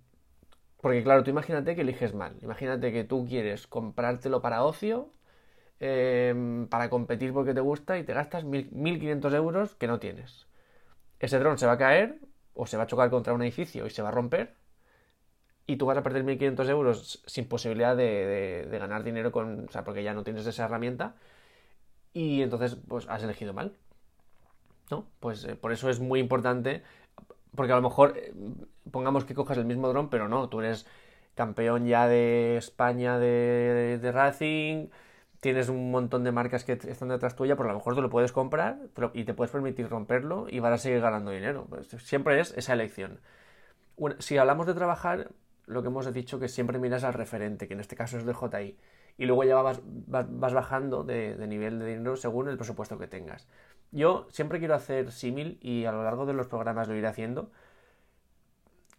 porque 0.81 1.03
claro, 1.03 1.25
tú 1.25 1.31
imagínate 1.31 1.75
que 1.75 1.83
eliges 1.83 2.15
mal, 2.15 2.37
imagínate 2.43 2.93
que 2.93 3.05
tú 3.05 3.27
quieres 3.29 3.67
comprártelo 3.67 4.43
para 4.43 4.65
ocio, 4.65 5.11
em, 5.81 6.67
para 6.69 6.91
competir 6.91 7.33
porque 7.33 7.55
te 7.55 7.61
gusta 7.61 7.99
y 7.99 8.05
te 8.05 8.15
gastas 8.15 8.45
1.500 8.45 9.35
euros 9.35 9.75
que 9.75 9.87
no 9.87 9.99
tienes. 9.99 10.47
Ese 11.21 11.39
dron 11.39 11.59
se 11.59 11.67
va 11.67 11.73
a 11.73 11.79
caer 11.79 12.19
o 12.55 12.67
se 12.67 12.77
va 12.77 12.85
a 12.85 12.87
chocar 12.87 13.11
contra 13.11 13.33
un 13.33 13.43
edificio 13.43 13.87
y 13.87 13.91
se 13.91 14.03
va 14.03 14.09
a 14.09 14.13
romper 14.13 14.55
y 15.67 15.77
tú 15.77 15.87
vas 15.87 15.97
a 15.97 16.03
perder 16.03 16.25
1.500 16.25 16.69
euros 16.69 17.23
sin 17.27 17.47
posibilidad 17.47 17.97
de, 17.97 18.69
ganar 18.71 19.03
dinero 19.03 19.33
con, 19.33 19.67
o 19.69 19.73
sea, 19.73 19.85
porque 19.85 20.03
ya 20.03 20.15
no 20.15 20.25
tienes 20.25 20.47
esa 20.47 20.65
herramienta 20.67 21.15
y 22.13 22.43
entonces 22.43 22.77
pues 22.89 23.09
has 23.09 23.23
elegido 23.23 23.53
mal. 23.53 23.77
¿No? 24.91 25.07
Pues 25.19 25.45
eh, 25.45 25.57
por 25.57 25.73
eso 25.73 25.89
es 25.89 25.99
muy 25.99 26.21
importante, 26.21 26.83
porque 27.57 27.73
a 27.73 27.77
lo 27.77 27.83
mejor 27.83 28.19
eh, 28.19 28.35
pongamos 28.91 29.25
que 29.25 29.35
cojas 29.35 29.57
el 29.57 29.65
mismo 29.65 29.89
dron, 29.89 30.11
pero 30.11 30.29
no, 30.29 30.51
tú 30.51 30.61
eres 30.61 30.87
campeón 31.35 31.87
ya 31.87 32.07
de 32.07 32.59
España 32.59 33.19
de, 33.19 33.99
de, 34.01 34.13
Racing, 34.13 34.89
tienes 35.45 35.69
un 35.69 35.91
montón 35.91 36.25
de 36.25 36.33
marcas 36.33 36.65
que 36.65 36.73
están 36.73 37.11
detrás 37.11 37.37
tuya, 37.37 37.55
pero 37.55 37.69
a 37.69 37.73
lo 37.75 37.79
mejor 37.79 37.95
tú 37.95 38.01
lo 38.01 38.09
puedes 38.09 38.33
comprar 38.33 38.79
y 39.13 39.25
te 39.25 39.35
puedes 39.35 39.51
permitir 39.51 39.91
romperlo 39.91 40.47
y 40.49 40.59
vas 40.59 40.73
a 40.73 40.79
seguir 40.79 41.03
ganando 41.03 41.33
dinero. 41.33 41.67
Pues 41.69 41.89
siempre 41.99 42.41
es 42.41 42.55
esa 42.57 42.73
elección. 42.73 43.21
si 44.21 44.39
hablamos 44.39 44.67
de 44.67 44.73
trabajar, 44.73 45.33
lo 45.67 45.83
que 45.83 45.89
hemos 45.89 46.11
dicho 46.15 46.41
que 46.41 46.49
siempre 46.49 46.79
miras 46.79 47.05
al 47.05 47.13
referente, 47.13 47.69
que 47.69 47.75
en 47.75 47.81
este 47.81 47.95
caso 47.95 48.17
es 48.17 48.25
DJI, 48.25 48.79
y 49.19 49.27
luego 49.27 49.45
ya 49.45 49.57
vas, 49.57 49.83
vas, 49.85 50.55
bajando 50.55 51.05
de, 51.05 51.37
nivel 51.47 51.79
de 51.79 51.89
dinero 51.89 52.17
según 52.17 52.49
el 52.49 52.57
presupuesto 52.57 52.97
que 52.99 53.07
tengas. 53.07 53.47
Yo 53.93 54.27
siempre 54.31 54.61
quiero 54.61 54.75
hacer 54.75 55.13
símil 55.13 55.59
y 55.61 55.85
a 55.85 55.93
lo 55.93 56.05
largo 56.05 56.25
de 56.25 56.33
los 56.33 56.47
programas 56.47 56.89
lo 56.89 56.97
iré 56.97 57.07
haciendo 57.07 57.51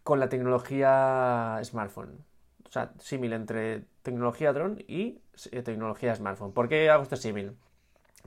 con 0.04 0.20
la 0.20 0.28
tecnología 0.28 1.58
smartphone. 1.64 2.24
O 2.68 2.70
sea, 2.70 2.92
símil 3.00 3.32
entre 3.32 3.86
tecnología 4.02 4.52
drone 4.52 4.84
y 4.86 5.22
tecnología 5.64 6.14
smartphone. 6.14 6.52
¿Por 6.52 6.68
qué 6.68 6.90
hago 6.90 7.02
este 7.02 7.16
símil? 7.16 7.56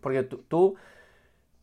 Porque 0.02 0.24
tú, 0.24 0.76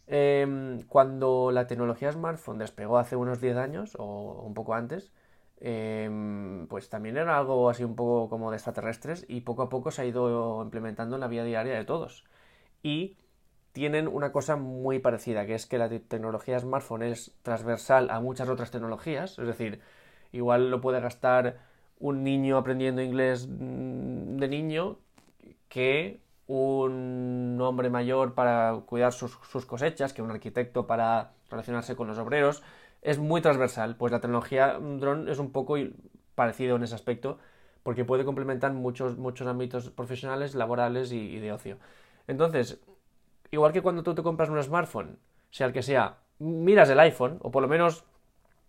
em, 0.06 0.82
cuando 0.82 1.50
la 1.52 1.66
tecnología 1.66 2.12
smartphone 2.12 2.58
despegó 2.58 2.98
hace 2.98 3.16
unos 3.16 3.40
10 3.40 3.56
años 3.56 3.96
o 3.98 4.42
un 4.42 4.54
poco 4.54 4.74
antes, 4.74 5.12
Em, 5.58 6.66
pues 6.68 6.90
también 6.90 7.16
era 7.16 7.38
algo 7.38 7.70
así 7.70 7.82
un 7.82 7.96
poco 7.96 8.28
como 8.28 8.50
de 8.50 8.56
extraterrestres 8.58 9.24
y 9.28 9.40
poco 9.40 9.62
a 9.62 9.68
poco 9.68 9.90
se 9.90 10.02
ha 10.02 10.04
ido 10.04 10.62
implementando 10.62 11.16
en 11.16 11.20
la 11.20 11.28
vida 11.28 11.44
diaria 11.44 11.74
de 11.74 11.84
todos. 11.84 12.24
Y 12.82 13.16
tienen 13.72 14.08
una 14.08 14.32
cosa 14.32 14.56
muy 14.56 14.98
parecida, 14.98 15.46
que 15.46 15.54
es 15.54 15.66
que 15.66 15.78
la 15.78 15.88
tecnología 15.88 16.58
smartphone 16.58 17.04
es 17.04 17.34
transversal 17.42 18.10
a 18.10 18.20
muchas 18.20 18.48
otras 18.48 18.70
tecnologías, 18.70 19.38
es 19.38 19.46
decir, 19.46 19.80
igual 20.32 20.70
lo 20.70 20.80
puede 20.80 21.00
gastar 21.00 21.58
un 21.98 22.22
niño 22.24 22.58
aprendiendo 22.58 23.02
inglés 23.02 23.48
mm, 23.48 24.36
de 24.38 24.48
niño 24.48 24.98
que 25.68 26.20
un 26.46 27.58
hombre 27.60 27.90
mayor 27.90 28.34
para 28.34 28.74
cuidar 28.86 29.12
sus, 29.12 29.36
cosechas, 29.66 30.12
que 30.12 30.22
un 30.22 30.30
arquitecto 30.30 30.86
para 30.86 31.32
relacionarse 31.50 31.96
con 31.96 32.06
los 32.08 32.18
obreros, 32.18 32.62
es 33.02 33.18
muy 33.18 33.40
transversal, 33.40 33.96
pues 33.96 34.12
la 34.12 34.20
tecnología 34.20 34.78
drone 34.78 35.30
es 35.30 35.38
un 35.38 35.52
poco 35.52 35.76
parecido 36.34 36.76
en 36.76 36.82
ese 36.82 36.94
aspecto, 36.94 37.38
porque 37.82 38.04
puede 38.04 38.24
complementar 38.24 38.72
muchos, 38.72 39.16
muchos 39.16 39.46
ámbitos 39.46 39.90
profesionales, 39.90 40.54
laborales 40.54 41.12
y, 41.12 41.38
de 41.38 41.52
ocio. 41.52 41.78
Entonces, 42.26 42.80
igual 43.50 43.72
que 43.72 43.82
cuando 43.82 44.02
tú 44.02 44.14
te 44.14 44.22
compras 44.22 44.48
un 44.48 44.62
smartphone, 44.62 45.18
sea 45.50 45.68
el 45.68 45.72
que 45.72 45.82
sea, 45.82 46.18
miras 46.38 46.90
el 46.90 46.98
iPhone, 47.00 47.38
o 47.42 47.50
por 47.50 47.62
lo 47.62 47.68
menos 47.68 48.04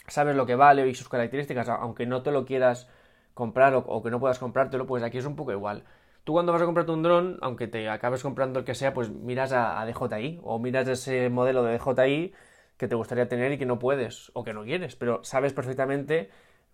sabes 0.07 0.35
lo 0.35 0.45
que 0.45 0.55
vale 0.55 0.87
y 0.87 0.95
sus 0.95 1.09
características, 1.09 1.67
aunque 1.69 2.05
no 2.05 2.21
te 2.21 2.31
lo 2.31 2.45
quieras 2.45 2.87
comprar 3.33 3.73
o, 3.75 4.01
que 4.01 4.09
no 4.09 4.19
puedas 4.19 4.39
comprártelo, 4.39 4.87
pues 4.87 5.03
aquí 5.03 5.17
es 5.17 5.25
un 5.25 5.35
poco 5.35 5.51
igual. 5.51 5.83
Tú 6.27 6.33
cuando 6.33 6.51
vas 6.51 6.61
a 6.61 6.65
comprarte 6.65 6.91
un 6.91 7.03
dron, 7.03 7.37
aunque 7.39 7.67
te 7.67 7.87
acabes 7.87 8.21
comprando 8.21 8.59
el 8.59 8.65
que 8.65 8.75
sea, 8.75 8.93
pues 8.93 9.09
miras 9.09 9.53
a, 9.53 9.85
DJI 9.85 10.41
o 10.43 10.59
miras 10.59 10.85
ese 10.89 11.29
modelo 11.29 11.63
de 11.63 11.77
DJI 11.77 12.33
que 12.75 12.89
te 12.89 12.95
gustaría 12.95 13.29
tener 13.29 13.53
y 13.53 13.57
que 13.57 13.65
no 13.65 13.79
puedes 13.79 14.29
o 14.33 14.43
que 14.43 14.51
no 14.51 14.65
quieres, 14.65 14.97
pero 14.97 15.23
sabes 15.23 15.53
perfectamente 15.53 16.29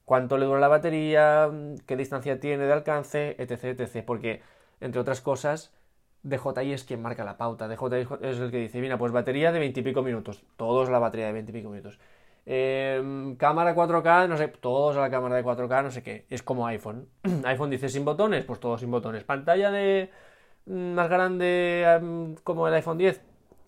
cuánto 0.05 0.39
le 0.39 0.47
dura 0.47 0.59
la 0.59 0.69
batería, 0.69 1.51
qué 1.85 1.95
distancia 1.95 2.39
tiene 2.39 2.65
de 2.65 2.73
alcance, 2.73 3.35
etc, 3.37 3.79
etc, 3.79 4.03
porque 4.03 4.41
entre 4.81 4.99
otras 4.99 5.21
cosas 5.21 5.71
DJI 6.23 6.73
es 6.73 6.83
quien 6.83 7.03
marca 7.03 7.23
la 7.23 7.37
pauta, 7.37 7.67
DJI 7.67 8.07
es 8.21 8.39
el 8.39 8.49
que 8.49 8.57
dice, 8.57 8.81
mira, 8.81 8.97
pues 8.97 9.11
batería 9.11 9.51
de 9.51 9.59
20 9.59 9.81
y 9.81 9.83
pico 9.83 10.01
minutos, 10.01 10.43
todos 10.57 10.89
la 10.89 10.97
batería 10.97 11.27
de 11.27 11.33
20 11.33 11.51
y 11.51 11.53
pico 11.53 11.69
minutos. 11.69 11.99
Em, 12.45 13.35
cámara 13.37 13.73
4K, 13.73 14.27
no 14.27 14.37
sé, 14.37 14.49
todos 14.49 14.97
a 14.97 15.01
la 15.01 15.09
cámara 15.09 15.35
de 15.35 15.43
4K, 15.43 15.83
no 15.83 15.91
sé 15.91 16.03
qué, 16.03 16.25
es 16.29 16.43
como 16.43 16.67
iPhone. 16.67 17.07
iPhone 17.45 17.69
dice 17.69 17.89
sin 17.89 18.05
botones, 18.05 18.43
pues 18.45 18.59
todos 18.59 18.81
sin 18.81 18.91
botones. 18.91 19.23
Pantalla 19.23 19.71
de 19.71 20.09
mm, 20.65 20.93
más 20.93 21.09
grande 21.09 21.83
em, 21.83 22.35
como 22.43 22.67
el 22.67 22.73
iPhone 22.73 22.97
10, 22.97 23.21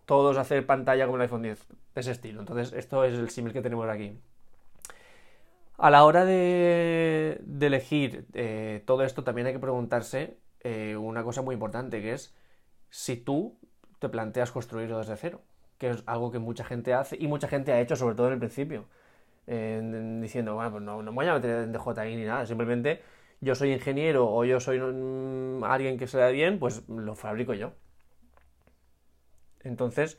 todos 0.06 0.38
hacer 0.38 0.66
pantalla 0.66 1.06
como 1.06 1.18
el 1.18 1.24
iPhone 1.24 1.44
10, 1.44 1.68
de 1.68 2.02
ese 2.02 2.12
estilo. 2.12 2.42
Entonces, 2.42 2.74
esto 2.74 3.04
es 3.04 3.14
el 3.14 3.30
símil 3.30 3.54
que 3.54 3.62
tenemos 3.62 3.88
aquí. 3.90 4.20
A 5.78 5.90
la 5.90 6.06
hora 6.06 6.26
de, 6.26 7.42
elegir 7.60 8.26
eh, 8.34 8.82
todo 8.86 9.04
esto, 9.04 9.24
también 9.24 9.48
hay 9.48 9.54
que 9.54 9.60
preguntarse 9.60 10.38
eh, 10.62 10.96
una 10.96 11.24
cosa 11.24 11.42
muy 11.42 11.54
importante, 11.54 12.02
que 12.02 12.14
es 12.14 12.34
si 12.90 13.18
tú 13.18 13.58
te 14.00 14.08
planteas 14.10 14.52
construirlo 14.52 15.00
desde 15.00 15.18
cero, 15.18 15.42
que 15.78 15.90
es 15.90 16.04
algo 16.06 16.32
que 16.32 16.40
mucha 16.40 16.64
gente 16.64 16.94
hace 16.94 17.18
y 17.20 17.28
mucha 17.28 17.48
gente 17.48 17.72
ha 17.72 17.80
hecho, 17.80 17.96
sobre 17.96 18.16
todo 18.16 18.28
en 18.28 18.34
el 18.34 18.40
principio, 18.40 18.86
diciendo, 19.48 20.56
bueno, 20.56 20.72
pues 20.72 20.84
no, 20.84 21.04
no 21.04 21.12
me 21.12 21.16
voy 21.16 21.28
a 21.28 21.34
meter 21.36 21.64
en 21.64 21.72
DJI 21.72 22.16
ni 22.16 22.26
nada, 22.26 22.46
simplemente 22.46 23.02
yo 23.42 23.56
soy 23.56 23.74
ingeniero 23.74 24.28
o 24.28 24.44
yo 24.46 24.60
soy 24.60 24.80
alguien 24.80 25.98
que 25.98 26.08
se 26.08 26.18
da 26.18 26.30
bien, 26.30 26.60
pues 26.60 26.88
lo 26.90 27.16
fabrico 27.16 27.54
yo. 27.54 27.74
Entonces, 29.64 30.18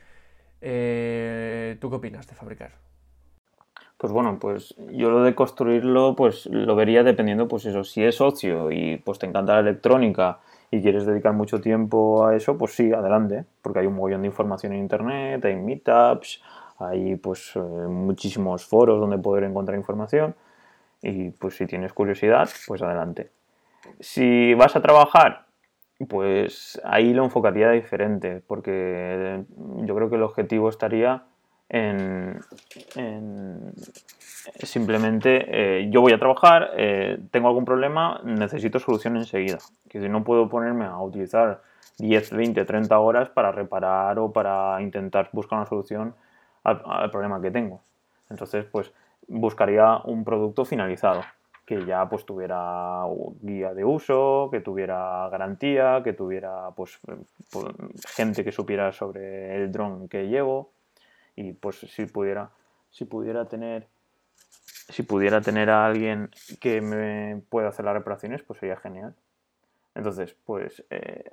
eh, 0.61 1.77
¿tú 1.81 1.91
qué 1.91 1.97
opinas 1.97 2.27
de 2.27 2.35
fabricar? 2.35 2.73
Pues 3.97 4.13
bueno, 4.13 4.39
pues 4.39 4.75
yo 4.93 5.11
lo 5.11 5.23
de 5.23 5.35
construirlo, 5.35 6.15
pues 6.17 6.47
lo 6.47 6.77
vería 6.77 7.03
dependiendo, 7.03 7.49
pues 7.49 7.65
eso, 7.65 7.83
si 7.83 8.05
es 8.05 8.21
ocio 8.21 8.71
y 8.71 8.99
pues 8.99 9.19
te 9.19 9.27
encanta 9.27 9.55
la 9.55 9.61
electrónica 9.61 10.41
y 10.71 10.83
quieres 10.83 11.07
dedicar 11.07 11.33
mucho 11.33 11.61
tiempo 11.61 12.27
a 12.27 12.35
eso, 12.37 12.59
pues 12.59 12.75
sí, 12.75 12.93
adelante, 12.93 13.45
porque 13.63 13.81
hay 13.81 13.87
un 13.87 13.95
montón 13.95 14.23
de 14.23 14.27
información 14.27 14.73
en 14.73 14.81
internet, 14.81 15.45
hay 15.45 15.57
meetups, 15.57 16.43
hay 16.79 17.17
pues 17.17 17.53
eh, 17.55 17.61
muchísimos 17.61 18.67
foros 18.67 19.01
donde 19.01 19.19
poder 19.19 19.45
encontrar 19.45 19.77
información 19.79 20.35
y 21.03 21.31
pues 21.31 21.57
si 21.57 21.67
tienes 21.67 21.93
curiosidad, 21.93 22.49
pues 22.67 22.83
adelante. 22.83 23.31
Si 24.01 24.55
vas 24.55 24.75
a 24.77 24.83
trabajar 24.83 25.47
pues 26.09 26.81
ahí 26.85 27.15
lo 27.15 27.25
enfocaría 27.25 27.71
diferente, 27.71 28.43
porque 28.47 29.45
yo 29.83 29.95
creo 29.95 30.11
que 30.11 30.17
el 30.17 30.23
objetivo 30.23 30.69
estaría 30.69 31.25
en, 31.69 32.41
simplemente 34.63 35.47
eh, 35.49 35.91
yo 35.91 36.01
voy 36.01 36.13
a 36.13 36.19
trabajar, 36.19 36.71
eh, 36.77 37.19
tengo 37.31 37.49
algún 37.49 37.65
problema, 37.65 38.21
necesito 38.25 38.79
solución 38.79 39.17
enseguida. 39.17 39.59
Que 39.89 40.01
si 40.01 40.09
no 40.09 40.25
puedo 40.25 40.49
ponerme 40.49 40.85
a 40.85 40.99
utilizar 40.99 41.63
10, 41.99 42.33
20, 42.33 42.65
30 42.65 42.99
horas 42.99 43.29
para 43.31 43.53
reparar 43.53 44.19
o 44.19 44.33
para 44.33 44.81
intentar 44.81 45.31
buscar 45.33 45.59
una 45.59 45.67
solución 45.67 46.15
al, 46.65 46.83
al 46.85 47.11
problema 47.11 47.41
que 47.41 47.51
tengo. 47.51 47.81
Entonces, 48.31 48.65
pues 48.67 48.93
buscaría 49.29 49.99
un 50.05 50.25
producto 50.25 50.65
finalizado 50.65 51.23
que 51.65 51.85
ya 51.85 52.09
pues 52.09 52.25
tuviera 52.25 53.03
guía 53.43 53.75
de 53.75 53.85
uso, 53.85 54.49
que 54.53 54.61
tuviera 54.61 55.29
garantía, 55.29 56.01
que 56.05 56.13
tuviera 56.13 56.71
pues, 56.77 57.01
pues, 57.51 57.67
gente 58.15 58.45
que 58.45 58.53
supiera 58.53 58.93
sobre 58.93 59.57
el 59.57 59.73
dron 59.73 60.09
que 60.09 60.29
llevo 60.29 60.71
y 61.37 61.52
pues 61.52 61.78
si 61.78 62.07
pudiera 62.07 62.50
si 62.90 63.05
pudiera 63.05 63.47
tener 63.47 63.87
si 64.88 65.02
pudiera 65.02 65.40
tener 65.40 65.71
a 65.71 65.87
alguien 65.87 66.31
que 66.61 66.81
me 66.81 67.43
pueda 67.49 67.69
hacer 67.69 67.85
las 67.85 67.95
reparaciones 67.95 68.43
pues 68.43 68.59
sería 68.59 68.76
genial 68.76 69.14
entonces 69.95 70.35
pues 70.45 70.85
eh, 70.90 71.31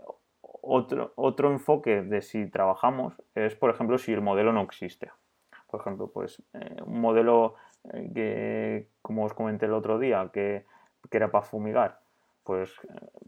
otro, 0.62 1.14
otro 1.16 1.52
enfoque 1.52 2.04
de 2.04 2.22
si 2.22 2.46
trabajamos 2.48 3.14
es 3.34 3.56
por 3.56 3.70
ejemplo 3.70 3.98
si 3.98 4.14
el 4.14 4.22
modelo 4.22 4.54
no 4.54 4.62
existe 4.62 5.12
por 5.72 5.82
ejemplo 5.82 6.08
pues 6.08 6.42
eh, 6.54 6.82
un 6.86 7.02
modelo 7.02 7.56
eh, 7.92 8.12
que, 8.14 8.88
como 9.02 9.26
os 9.26 9.34
comenté 9.34 9.66
el 9.66 9.74
otro 9.74 10.00
día, 10.00 10.30
que, 10.34 10.66
era 11.12 11.30
para 11.30 11.46
fumigar, 11.46 12.00
pues, 12.44 12.72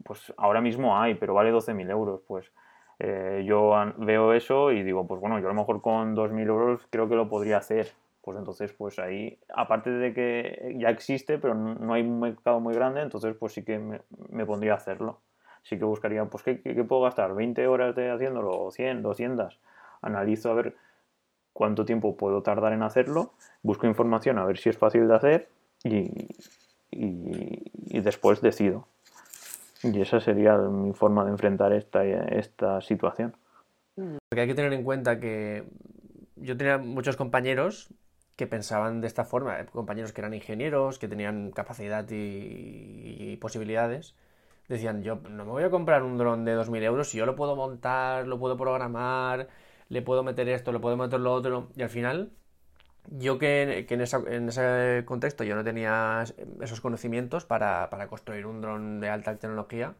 pues 0.04 0.32
ahora 0.36 0.60
mismo 0.60 0.98
hay, 0.98 1.14
pero 1.14 1.34
vale 1.34 1.52
12.000 1.52 1.88
euros. 1.90 2.20
Pues 2.26 2.50
eh, 2.98 3.44
yo 3.46 3.72
veo 3.98 4.32
eso 4.32 4.72
y 4.72 4.82
digo, 4.82 5.06
pues 5.06 5.20
bueno, 5.20 5.38
yo 5.38 5.46
a 5.46 5.50
lo 5.50 5.54
mejor 5.54 5.82
con 5.82 6.14
2.000 6.14 6.48
euros 6.48 6.86
creo 6.90 7.08
que 7.08 7.14
lo 7.14 7.28
podría 7.28 7.58
hacer. 7.58 7.92
Pues 8.22 8.36
entonces, 8.38 8.72
pues 8.72 8.98
ahí, 8.98 9.38
aparte 9.54 9.90
de 9.90 10.12
que 10.12 10.74
ya 10.78 10.88
existe, 10.88 11.38
pero 11.38 11.54
no 11.54 11.94
hay 11.94 12.02
un 12.02 12.18
mercado 12.18 12.58
muy 12.58 12.74
grande, 12.74 13.02
entonces 13.02 13.36
pues 13.38 13.52
sí 13.52 13.64
que 13.64 13.78
me, 13.78 14.46
pondría 14.46 14.72
a 14.72 14.76
hacerlo. 14.76 15.20
Sí 15.62 15.78
que 15.78 15.84
buscaría, 15.84 16.24
pues, 16.24 16.42
¿qué, 16.42 16.60
¿qué, 16.60 16.84
puedo 16.84 17.02
gastar? 17.02 17.34
¿20 17.34 17.66
horas 17.66 17.94
haciéndolo? 17.96 18.70
¿100? 18.70 19.02
¿200? 19.02 19.58
Analizo 20.02 20.50
a 20.50 20.54
ver 20.54 20.76
cuánto 21.56 21.86
tiempo 21.86 22.16
puedo 22.16 22.42
tardar 22.42 22.74
en 22.74 22.82
hacerlo, 22.82 23.32
busco 23.62 23.86
información 23.86 24.38
a 24.38 24.44
ver 24.44 24.58
si 24.58 24.68
es 24.68 24.76
fácil 24.76 25.08
de 25.08 25.14
hacer 25.14 25.48
y, 25.84 26.28
después 28.00 28.42
decido. 28.42 28.86
Y 29.82 30.00
esa 30.00 30.20
sería 30.20 30.56
mi 30.56 30.92
forma 30.92 31.24
de 31.24 31.30
enfrentar 31.30 31.72
esta, 31.72 32.04
esta 32.04 32.80
situación. 32.80 33.36
Porque 33.94 34.42
hay 34.42 34.46
que 34.46 34.54
tener 34.54 34.72
en 34.72 34.84
cuenta 34.84 35.20
que 35.20 35.64
yo 36.36 36.56
tenía 36.56 36.78
muchos 36.78 37.16
compañeros 37.16 37.94
que 38.36 38.46
pensaban 38.46 39.00
de 39.00 39.06
esta 39.06 39.24
forma, 39.24 39.58
eh, 39.58 39.66
compañeros 39.66 40.12
que 40.12 40.20
eran 40.20 40.34
ingenieros, 40.34 40.98
que 40.98 41.08
tenían 41.08 41.50
capacidad 41.50 42.06
y, 42.10 43.36
posibilidades, 43.40 44.14
decían, 44.68 45.02
yo 45.02 45.16
no 45.30 45.44
me 45.44 45.50
voy 45.52 45.62
a 45.64 45.70
comprar 45.70 46.02
un 46.02 46.18
dron 46.18 46.44
de 46.44 46.54
2.000 46.54 46.82
euros 46.82 47.08
si 47.08 47.18
yo 47.18 47.26
lo 47.26 47.36
puedo 47.36 47.56
montar, 47.56 48.26
lo 48.26 48.38
puedo 48.38 48.56
programar, 48.56 49.48
le 49.88 50.02
puedo 50.02 50.22
meter 50.22 50.48
esto, 50.48 50.72
le 50.72 50.80
puedo 50.80 50.96
meter 50.96 51.20
lo 51.20 51.32
otro, 51.32 51.68
y 51.76 51.82
al 51.82 51.88
final, 51.88 52.30
yo 53.10 53.38
que, 53.38 53.86
en, 53.88 54.00
ese 54.00 55.04
contexto 55.04 55.44
yo 55.44 55.54
no 55.54 55.64
tenía 55.64 56.24
esos 56.60 56.80
conocimientos 56.80 57.44
para, 57.44 57.88
construir 58.08 58.46
un 58.46 58.60
dron 58.60 59.00
de 59.00 59.08
alta 59.08 59.36
tecnología 59.36 59.94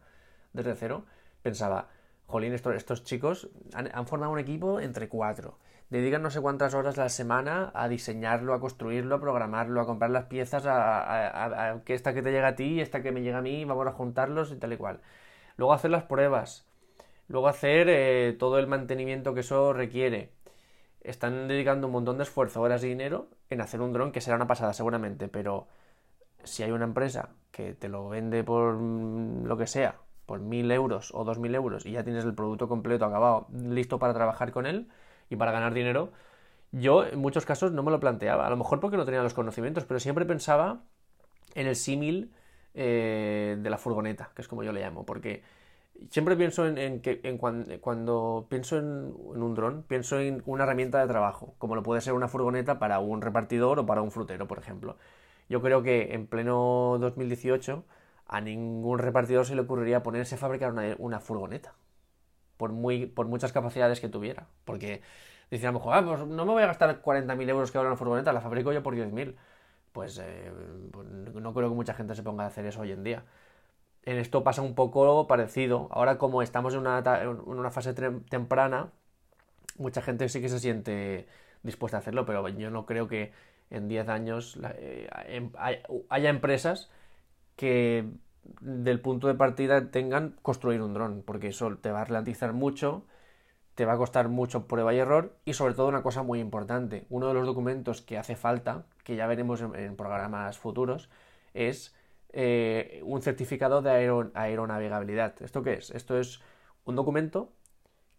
desde 0.53 0.75
cero, 0.75 1.05
pensaba, 1.41 1.89
jolín, 2.25 2.53
estos, 2.53 3.03
chicos 3.03 3.49
han, 3.73 3.89
han 3.93 4.07
formado 4.07 4.31
un 4.31 4.39
equipo 4.39 4.79
entre 4.79 5.07
cuatro 5.09 5.57
dedican 5.89 6.21
no 6.21 6.29
sé 6.29 6.41
cuántas 6.41 6.73
horas 6.73 6.97
a 6.97 7.03
la 7.03 7.09
semana 7.09 7.71
a 7.73 7.87
diseñarlo, 7.87 8.53
a 8.53 8.59
construirlo, 8.59 9.15
a 9.15 9.21
programarlo, 9.21 9.81
a 9.81 9.85
comprar 9.85 10.11
las 10.11 10.25
piezas, 10.25 10.65
a, 10.67 11.81
que 11.85 11.93
esta 11.93 12.13
que 12.13 12.21
te 12.21 12.31
llega 12.31 12.49
a 12.49 12.55
ti, 12.55 12.81
esta 12.81 13.01
que 13.01 13.11
me 13.11 13.21
llega 13.21 13.39
a 13.39 13.41
mí, 13.41 13.63
vamos 13.65 13.87
a 13.87 13.91
juntarlos 13.93 14.51
y 14.51 14.57
tal 14.57 14.73
y 14.73 14.77
cual. 14.77 15.01
Luego 15.57 15.73
hacer 15.73 15.91
las 15.91 16.03
pruebas, 16.03 16.67
luego 17.27 17.47
hacer 17.47 17.87
eh, 17.89 18.35
todo 18.37 18.59
el 18.59 18.67
mantenimiento 18.67 19.33
que 19.33 19.41
eso 19.41 19.73
requiere. 19.73 20.31
Están 21.07 21.47
dedicando 21.47 21.87
un 21.87 21.93
montón 21.93 22.17
de 22.17 22.23
esfuerzo, 22.23 22.61
horas 22.61 22.83
y 22.83 22.89
dinero 22.89 23.29
en 23.49 23.61
hacer 23.61 23.81
un 23.81 23.93
dron 23.93 24.11
que 24.11 24.21
será 24.21 24.35
una 24.35 24.47
pasada 24.47 24.73
seguramente, 24.73 25.27
pero 25.27 25.67
si 26.43 26.63
hay 26.63 26.71
una 26.71 26.85
empresa 26.85 27.29
que 27.51 27.73
te 27.73 27.89
lo 27.89 28.09
vende 28.09 28.43
por 28.43 28.75
lo 28.75 29.57
que 29.57 29.67
sea, 29.67 29.95
por 30.25 30.39
mil 30.39 30.69
euros 30.71 31.11
o 31.13 31.23
dos 31.23 31.39
mil 31.39 31.55
euros 31.55 31.85
y 31.85 31.91
ya 31.93 32.03
tienes 32.03 32.25
el 32.25 32.33
producto 32.35 32.67
completo 32.67 33.05
acabado, 33.05 33.47
listo 33.53 33.99
para 33.99 34.13
trabajar 34.13 34.51
con 34.51 34.65
él, 34.65 34.89
y 35.29 35.35
para 35.35 35.51
ganar 35.51 35.73
dinero, 35.73 36.11
yo 36.71 37.05
en 37.05 37.19
muchos 37.19 37.45
casos 37.45 37.71
no 37.71 37.83
me 37.83 37.91
lo 37.91 37.99
planteaba. 37.99 38.45
A 38.45 38.49
lo 38.49 38.57
mejor 38.57 38.79
porque 38.79 38.97
no 38.97 39.05
tenía 39.05 39.23
los 39.23 39.33
conocimientos, 39.33 39.85
pero 39.85 39.99
siempre 39.99 40.25
pensaba 40.25 40.81
en 41.55 41.67
el 41.67 41.75
símil 41.75 42.33
eh, 42.73 43.57
de 43.59 43.69
la 43.69 43.77
furgoneta, 43.77 44.31
que 44.35 44.41
es 44.41 44.47
como 44.47 44.63
yo 44.63 44.71
le 44.71 44.81
llamo, 44.81 45.05
porque 45.05 45.43
siempre 46.09 46.35
pienso 46.35 46.67
en, 46.67 47.01
que 47.01 47.21
en 47.23 47.37
cuando, 47.37 48.47
pienso 48.49 48.77
en, 48.77 48.85
un 48.85 49.55
dron, 49.55 49.83
pienso 49.83 50.19
en 50.19 50.43
una 50.45 50.63
herramienta 50.63 50.99
de 50.99 51.07
trabajo, 51.07 51.55
como 51.57 51.75
lo 51.75 51.83
puede 51.83 52.01
ser 52.01 52.13
una 52.13 52.27
furgoneta 52.27 52.79
para 52.79 52.99
un 52.99 53.21
repartidor 53.21 53.79
o 53.79 53.85
para 53.85 54.01
un 54.01 54.11
frutero, 54.11 54.47
por 54.47 54.59
ejemplo. 54.59 54.97
Yo 55.49 55.61
creo 55.61 55.83
que 55.83 56.13
en 56.13 56.27
pleno 56.27 56.97
2018 56.99 57.85
a 58.27 58.41
ningún 58.41 58.99
repartidor 58.99 59.45
se 59.45 59.55
le 59.55 59.61
ocurriría 59.61 60.03
ponerse 60.03 60.35
a 60.35 60.37
fabricar 60.37 60.73
una 60.97 61.19
furgoneta 61.19 61.73
por, 62.57 62.71
muy, 62.71 63.05
por 63.05 63.27
muchas 63.27 63.53
capacidades 63.53 63.99
que 64.01 64.09
tuviera. 64.09 64.47
Porque 64.65 65.01
decían, 65.49 65.75
ah, 65.75 66.03
pues 66.05 66.27
no 66.27 66.45
me 66.45 66.51
voy 66.51 66.63
a 66.63 66.67
gastar 66.67 67.01
40.000 67.01 67.49
euros 67.49 67.71
que 67.71 67.77
ahora 67.77 67.89
en 67.89 67.93
la 67.93 67.97
furgoneta, 67.97 68.33
la 68.33 68.41
fabrico 68.41 68.73
yo 68.73 68.83
por 68.83 68.95
10.000. 68.95 69.35
Pues, 69.93 70.19
eh, 70.19 70.51
pues, 70.91 71.07
no 71.07 71.53
creo 71.53 71.69
que 71.69 71.75
mucha 71.75 71.93
gente 71.93 72.15
se 72.15 72.23
ponga 72.23 72.43
a 72.43 72.47
hacer 72.47 72.65
eso 72.65 72.81
hoy 72.81 72.91
en 72.91 73.03
día. 73.03 73.23
En 74.07 74.19
esto 74.19 74.41
pasa 74.41 74.61
un 74.61 74.73
poco 74.73 75.27
parecido. 75.27 75.89
Ahora 75.91 76.17
como 76.17 76.41
estamos 76.41 76.73
en 76.73 76.79
una, 76.79 77.71
fase 77.71 77.93
temprana, 77.93 78.93
mucha 79.77 80.01
gente 80.01 80.29
sí 80.29 80.39
que 80.39 80.47
se 80.47 80.59
siente 80.59 81.27
dispuesta 81.61 81.97
a 81.97 81.99
hacerlo, 81.99 82.25
pero 82.25 82.47
yo 82.47 82.71
no 82.71 82.85
creo 82.85 83.09
que 83.09 83.33
en 83.69 83.89
10 83.89 84.07
años 84.07 84.57
eh, 84.77 85.09
em, 85.27 85.51
haya 86.07 86.29
empresas 86.29 86.89
que 87.57 88.09
del 88.61 89.01
punto 89.01 89.27
de 89.27 89.35
partida 89.35 89.91
tengan 89.91 90.37
construir 90.41 90.81
un 90.81 90.93
dron, 90.93 91.21
porque 91.25 91.49
eso 91.49 91.75
te 91.75 91.91
va 91.91 92.03
a 92.03 92.05
ralentizar 92.05 92.53
mucho, 92.53 93.05
te 93.75 93.83
va 93.83 93.95
a 93.95 93.97
costar 93.97 94.29
mucho 94.29 94.67
prueba 94.67 94.93
y 94.93 94.99
error 94.99 95.35
y 95.43 95.51
sobre 95.53 95.73
todo 95.73 95.89
una 95.89 96.01
cosa 96.01 96.23
muy 96.23 96.39
importante, 96.39 97.05
uno 97.09 97.27
de 97.27 97.33
los 97.33 97.45
documentos 97.45 98.01
que 98.01 98.17
hace 98.17 98.37
falta, 98.37 98.85
que 99.03 99.17
ya 99.17 99.27
veremos 99.27 99.59
en, 99.59 99.97
programas 99.97 100.57
futuros, 100.57 101.09
es 101.53 101.93
eh, 102.39 103.01
un 103.03 103.23
certificado 103.23 103.81
de 103.81 103.89
aeronavegabilidad. 104.35 105.41
¿Esto 105.41 105.63
qué 105.63 105.73
es? 105.73 105.89
Esto 105.89 106.19
es 106.19 106.39
un 106.85 106.95
documento 106.95 107.51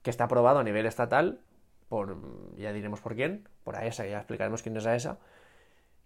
que 0.02 0.10
está 0.10 0.24
aprobado 0.24 0.58
a 0.58 0.64
nivel 0.64 0.86
estatal 0.86 1.40
por, 1.88 2.18
ya 2.56 2.72
diremos 2.72 3.00
por 3.00 3.14
quién, 3.14 3.48
por 3.62 3.76
AESA, 3.76 4.06
ya 4.06 4.18
explicaremos 4.18 4.64
quién 4.64 4.76
es 4.76 4.86
AESA, 4.86 5.18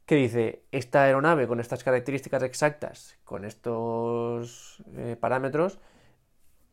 que 0.04 0.16
dice, 0.16 0.62
esta 0.72 1.04
aeronave 1.04 1.48
con 1.48 1.58
estas 1.58 1.82
características 1.84 2.42
exactas, 2.42 3.16
con 3.24 3.46
estos 3.46 4.84
eh, 4.94 5.16
parámetros, 5.18 5.78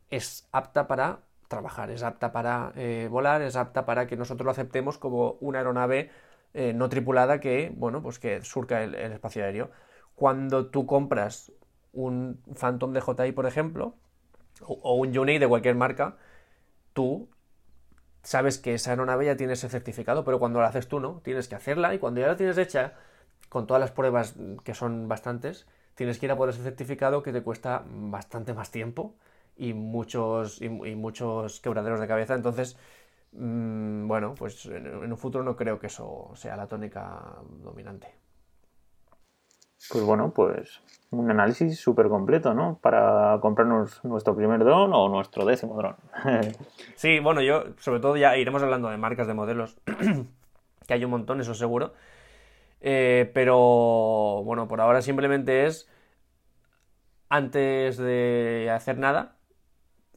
es 0.09 0.45
apta 0.51 0.89
para 0.89 1.19
trabajar, 1.47 1.89
es 1.89 2.03
apta 2.03 2.33
para 2.33 2.73
eh, 2.75 3.07
volar, 3.09 3.41
es 3.43 3.55
apta 3.55 3.85
para 3.85 4.07
que 4.07 4.17
nosotros 4.17 4.43
lo 4.43 4.51
aceptemos 4.51 4.97
como 4.97 5.37
una 5.39 5.59
aeronave 5.59 6.11
no 6.73 6.89
tripulada 6.89 7.39
que, 7.39 7.71
bueno, 7.75 8.01
pues 8.01 8.17
que 8.19 8.41
surca 8.41 8.83
el, 8.83 8.95
espacio 8.95 9.45
aéreo. 9.45 9.69
Cuando 10.19 10.67
tú 10.67 10.85
compras 10.85 11.53
un 11.93 12.41
Phantom 12.59 12.91
de 12.91 12.99
DJI, 12.99 13.31
por 13.31 13.45
ejemplo, 13.45 13.95
o, 14.59 14.95
un 14.95 15.17
Uni 15.17 15.39
de 15.39 15.47
cualquier 15.47 15.75
marca, 15.75 16.17
tú 16.91 17.29
sabes 18.21 18.57
que 18.57 18.73
esa 18.73 18.91
aeronave 18.91 19.27
ya 19.27 19.37
tiene 19.37 19.53
ese 19.53 19.69
certificado, 19.69 20.25
pero 20.25 20.37
cuando 20.37 20.59
la 20.59 20.67
haces 20.67 20.89
tú 20.89 20.99
no, 20.99 21.21
tienes 21.23 21.47
que 21.47 21.55
hacerla 21.55 21.93
y 21.93 21.99
cuando 21.99 22.19
ya 22.19 22.27
la 22.27 22.35
tienes 22.35 22.57
hecha, 22.57 22.95
con 23.47 23.65
todas 23.65 23.79
las 23.79 23.91
pruebas 23.91 24.35
que 24.65 24.73
son 24.73 25.07
bastantes, 25.07 25.67
tienes 25.95 26.19
que 26.19 26.25
ir 26.25 26.33
a 26.33 26.35
por 26.35 26.49
ese 26.49 26.63
certificado 26.63 27.23
que 27.23 27.31
te 27.31 27.41
cuesta 27.41 27.85
bastante 27.87 28.53
más 28.53 28.71
tiempo 28.71 29.15
y 29.55 29.73
muchos, 29.73 30.61
y, 30.61 30.67
muchos 30.67 31.61
quebraderos 31.61 32.01
de 32.01 32.07
cabeza. 32.07 32.35
Entonces, 32.35 32.77
mm, 33.31 34.05
bueno, 34.05 34.35
pues 34.35 34.65
en, 34.65 34.85
un 35.13 35.17
futuro 35.17 35.45
no 35.45 35.55
creo 35.55 35.79
que 35.79 35.87
eso 35.87 36.31
sea 36.35 36.57
la 36.57 36.67
tónica 36.67 37.37
dominante. 37.63 38.18
Pues 39.87 40.03
bueno, 40.03 40.31
pues 40.33 40.81
un 41.11 41.31
análisis 41.31 41.79
súper 41.79 42.09
completo, 42.09 42.53
¿no? 42.53 42.77
Para 42.81 43.39
comprarnos 43.41 44.03
nuestro 44.03 44.35
primer 44.35 44.63
dron 44.63 44.91
o 44.93 45.09
nuestro 45.09 45.45
décimo 45.45 45.75
dron. 45.77 45.95
sí, 46.95 47.19
bueno, 47.19 47.41
yo 47.41 47.63
sobre 47.79 47.99
todo 47.99 48.17
ya 48.17 48.37
iremos 48.37 48.61
hablando 48.61 48.89
de 48.89 48.97
marcas, 48.97 49.25
de 49.25 49.33
modelos, 49.33 49.77
que 50.87 50.93
hay 50.93 51.03
un 51.03 51.11
montón, 51.11 51.39
eso 51.39 51.53
seguro. 51.53 51.93
Eh, 52.81 53.31
pero 53.33 54.43
bueno, 54.43 54.67
por 54.67 54.81
ahora 54.81 55.01
simplemente 55.01 55.65
es, 55.65 55.89
antes 57.29 57.97
de 57.97 58.69
hacer 58.71 58.97
nada, 58.97 59.37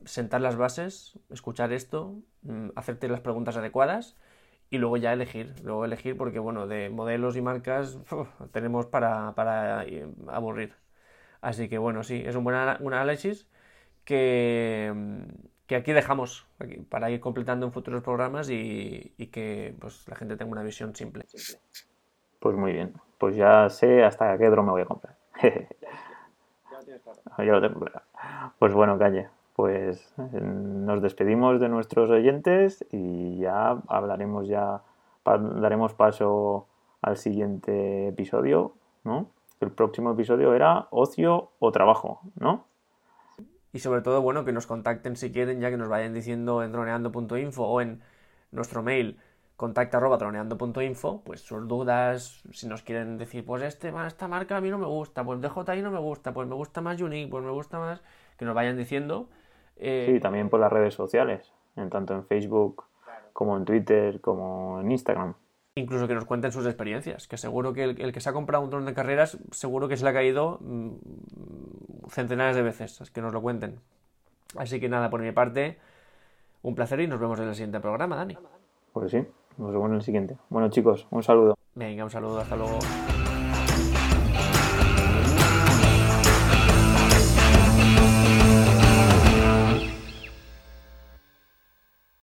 sentar 0.04 0.40
las 0.40 0.56
bases, 0.56 1.18
escuchar 1.30 1.72
esto, 1.72 2.16
mm, 2.42 2.70
hacerte 2.74 3.08
las 3.08 3.20
preguntas 3.20 3.56
adecuadas 3.56 4.16
y 4.72 4.78
luego 4.78 4.96
ya 4.96 5.12
elegir. 5.12 5.54
Luego 5.62 5.84
elegir 5.84 6.16
porque, 6.16 6.38
bueno, 6.38 6.66
de 6.66 6.88
modelos 6.88 7.36
y 7.36 7.42
marcas 7.42 7.98
tenemos 8.52 8.86
para, 8.86 9.34
para, 9.34 9.84
eh, 9.84 10.08
aburrir. 10.28 10.74
Así 11.42 11.68
que, 11.68 11.76
bueno, 11.76 12.02
sí, 12.02 12.22
es 12.24 12.34
un 12.36 12.44
buen 12.44 12.56
un 12.80 12.94
análisis 12.94 13.46
que, 14.06 14.90
mm, 14.94 15.22
que 15.66 15.76
aquí 15.76 15.92
dejamos 15.92 16.46
para 16.88 17.10
ir 17.10 17.20
completando 17.20 17.66
en 17.66 17.72
futuros 17.72 18.02
programas 18.02 18.48
y, 18.48 19.12
y 19.18 19.26
que 19.26 19.74
pues, 19.78 20.08
la 20.08 20.16
gente 20.16 20.36
tenga 20.36 20.50
una 20.50 20.62
visión 20.62 20.96
simple. 20.96 21.26
Pues 22.40 22.56
muy 22.56 22.72
bien. 22.72 22.94
Pues 23.18 23.36
ya 23.36 23.68
sé 23.68 24.02
hasta 24.02 24.38
qué 24.38 24.48
dron 24.48 24.64
me 24.64 24.72
voy 24.72 24.82
a 24.82 24.86
comprar. 24.86 25.16
ya 27.38 27.44
lo 27.44 27.60
tengo 27.60 27.80
claro. 27.80 28.06
Pues 28.58 28.72
bueno, 28.72 28.98
Calle, 28.98 29.28
pues 29.54 30.14
eh, 30.18 30.40
nos 30.40 31.02
despedimos 31.02 31.60
de 31.60 31.68
nuestros 31.68 32.10
oyentes 32.10 32.84
y 32.90 33.38
ya 33.38 33.78
hablaremos 33.88 34.48
ya, 34.48 34.82
daremos 35.24 35.94
paso 35.94 36.66
al 37.02 37.16
siguiente 37.16 38.08
episodio, 38.08 38.74
¿no? 39.04 39.28
El 39.60 39.70
próximo 39.70 40.12
episodio 40.12 40.54
era 40.54 40.88
ocio 40.90 41.50
o 41.58 41.72
trabajo, 41.72 42.20
¿no? 42.38 42.64
Y 43.72 43.78
sobre 43.78 44.02
todo, 44.02 44.20
bueno, 44.20 44.44
que 44.44 44.52
nos 44.52 44.66
contacten 44.66 45.16
si 45.16 45.32
quieren, 45.32 45.60
ya 45.60 45.70
que 45.70 45.76
nos 45.76 45.88
vayan 45.88 46.12
diciendo 46.12 46.62
en 46.62 46.72
droneando.info 46.72 47.64
o 47.64 47.80
en 47.80 48.02
nuestro 48.50 48.82
mail 48.82 49.18
contacta 49.56 49.98
arroba 49.98 50.18
troneando.info, 50.18 51.22
pues 51.24 51.40
sus 51.42 51.68
dudas, 51.68 52.42
si 52.52 52.66
nos 52.66 52.82
quieren 52.82 53.16
decir, 53.16 53.44
pues 53.44 53.62
este, 53.62 53.92
esta 54.06 54.26
marca 54.26 54.56
a 54.56 54.60
mí 54.60 54.70
no 54.70 54.78
me 54.78 54.86
gusta, 54.86 55.24
pues 55.24 55.40
DJI 55.40 55.82
no 55.82 55.92
me 55.92 56.00
gusta, 56.00 56.34
pues 56.34 56.48
me 56.48 56.56
gusta 56.56 56.80
más 56.80 57.00
Unique, 57.00 57.30
pues 57.30 57.44
me 57.44 57.52
gusta 57.52 57.78
más, 57.78 58.02
que 58.36 58.44
nos 58.44 58.54
vayan 58.56 58.76
diciendo. 58.76 59.28
Eh, 59.76 60.06
sí, 60.08 60.20
también 60.20 60.48
por 60.48 60.60
las 60.60 60.72
redes 60.72 60.94
sociales, 60.94 61.52
en 61.76 61.90
tanto 61.90 62.14
en 62.14 62.24
Facebook 62.24 62.84
como 63.32 63.56
en 63.56 63.64
Twitter, 63.64 64.20
como 64.20 64.80
en 64.80 64.90
Instagram. 64.90 65.34
Incluso 65.74 66.06
que 66.06 66.14
nos 66.14 66.26
cuenten 66.26 66.52
sus 66.52 66.66
experiencias, 66.66 67.26
que 67.26 67.38
seguro 67.38 67.72
que 67.72 67.84
el, 67.84 68.12
que 68.12 68.20
se 68.20 68.28
ha 68.28 68.32
comprado 68.32 68.62
un 68.62 68.70
dron 68.70 68.84
de 68.84 68.92
carreras, 68.92 69.38
seguro 69.52 69.88
que 69.88 69.96
se 69.96 70.04
le 70.04 70.10
ha 70.10 70.12
caído 70.12 70.58
mm, 70.60 72.08
centenares 72.10 72.56
de 72.56 72.62
veces, 72.62 73.10
que 73.10 73.22
nos 73.22 73.32
lo 73.32 73.40
cuenten. 73.40 73.80
Así 74.56 74.80
que 74.80 74.88
nada, 74.90 75.08
por 75.08 75.22
mi 75.22 75.32
parte, 75.32 75.78
un 76.60 76.74
placer 76.74 77.00
y 77.00 77.06
nos 77.06 77.18
vemos 77.18 77.40
en 77.40 77.48
el 77.48 77.54
siguiente 77.54 77.80
programa, 77.80 78.16
Dani. 78.16 78.36
Pues 78.92 79.10
sí. 79.10 79.26
Nos 79.58 79.72
vemos 79.72 79.88
en 79.90 79.94
el 79.96 80.02
siguiente. 80.02 80.36
Bueno, 80.48 80.70
chicos, 80.70 81.06
un 81.10 81.22
saludo. 81.22 81.56
Venga, 81.74 82.04
un 82.04 82.10
saludo, 82.10 82.40
hasta 82.40 82.56
luego. 82.56 82.78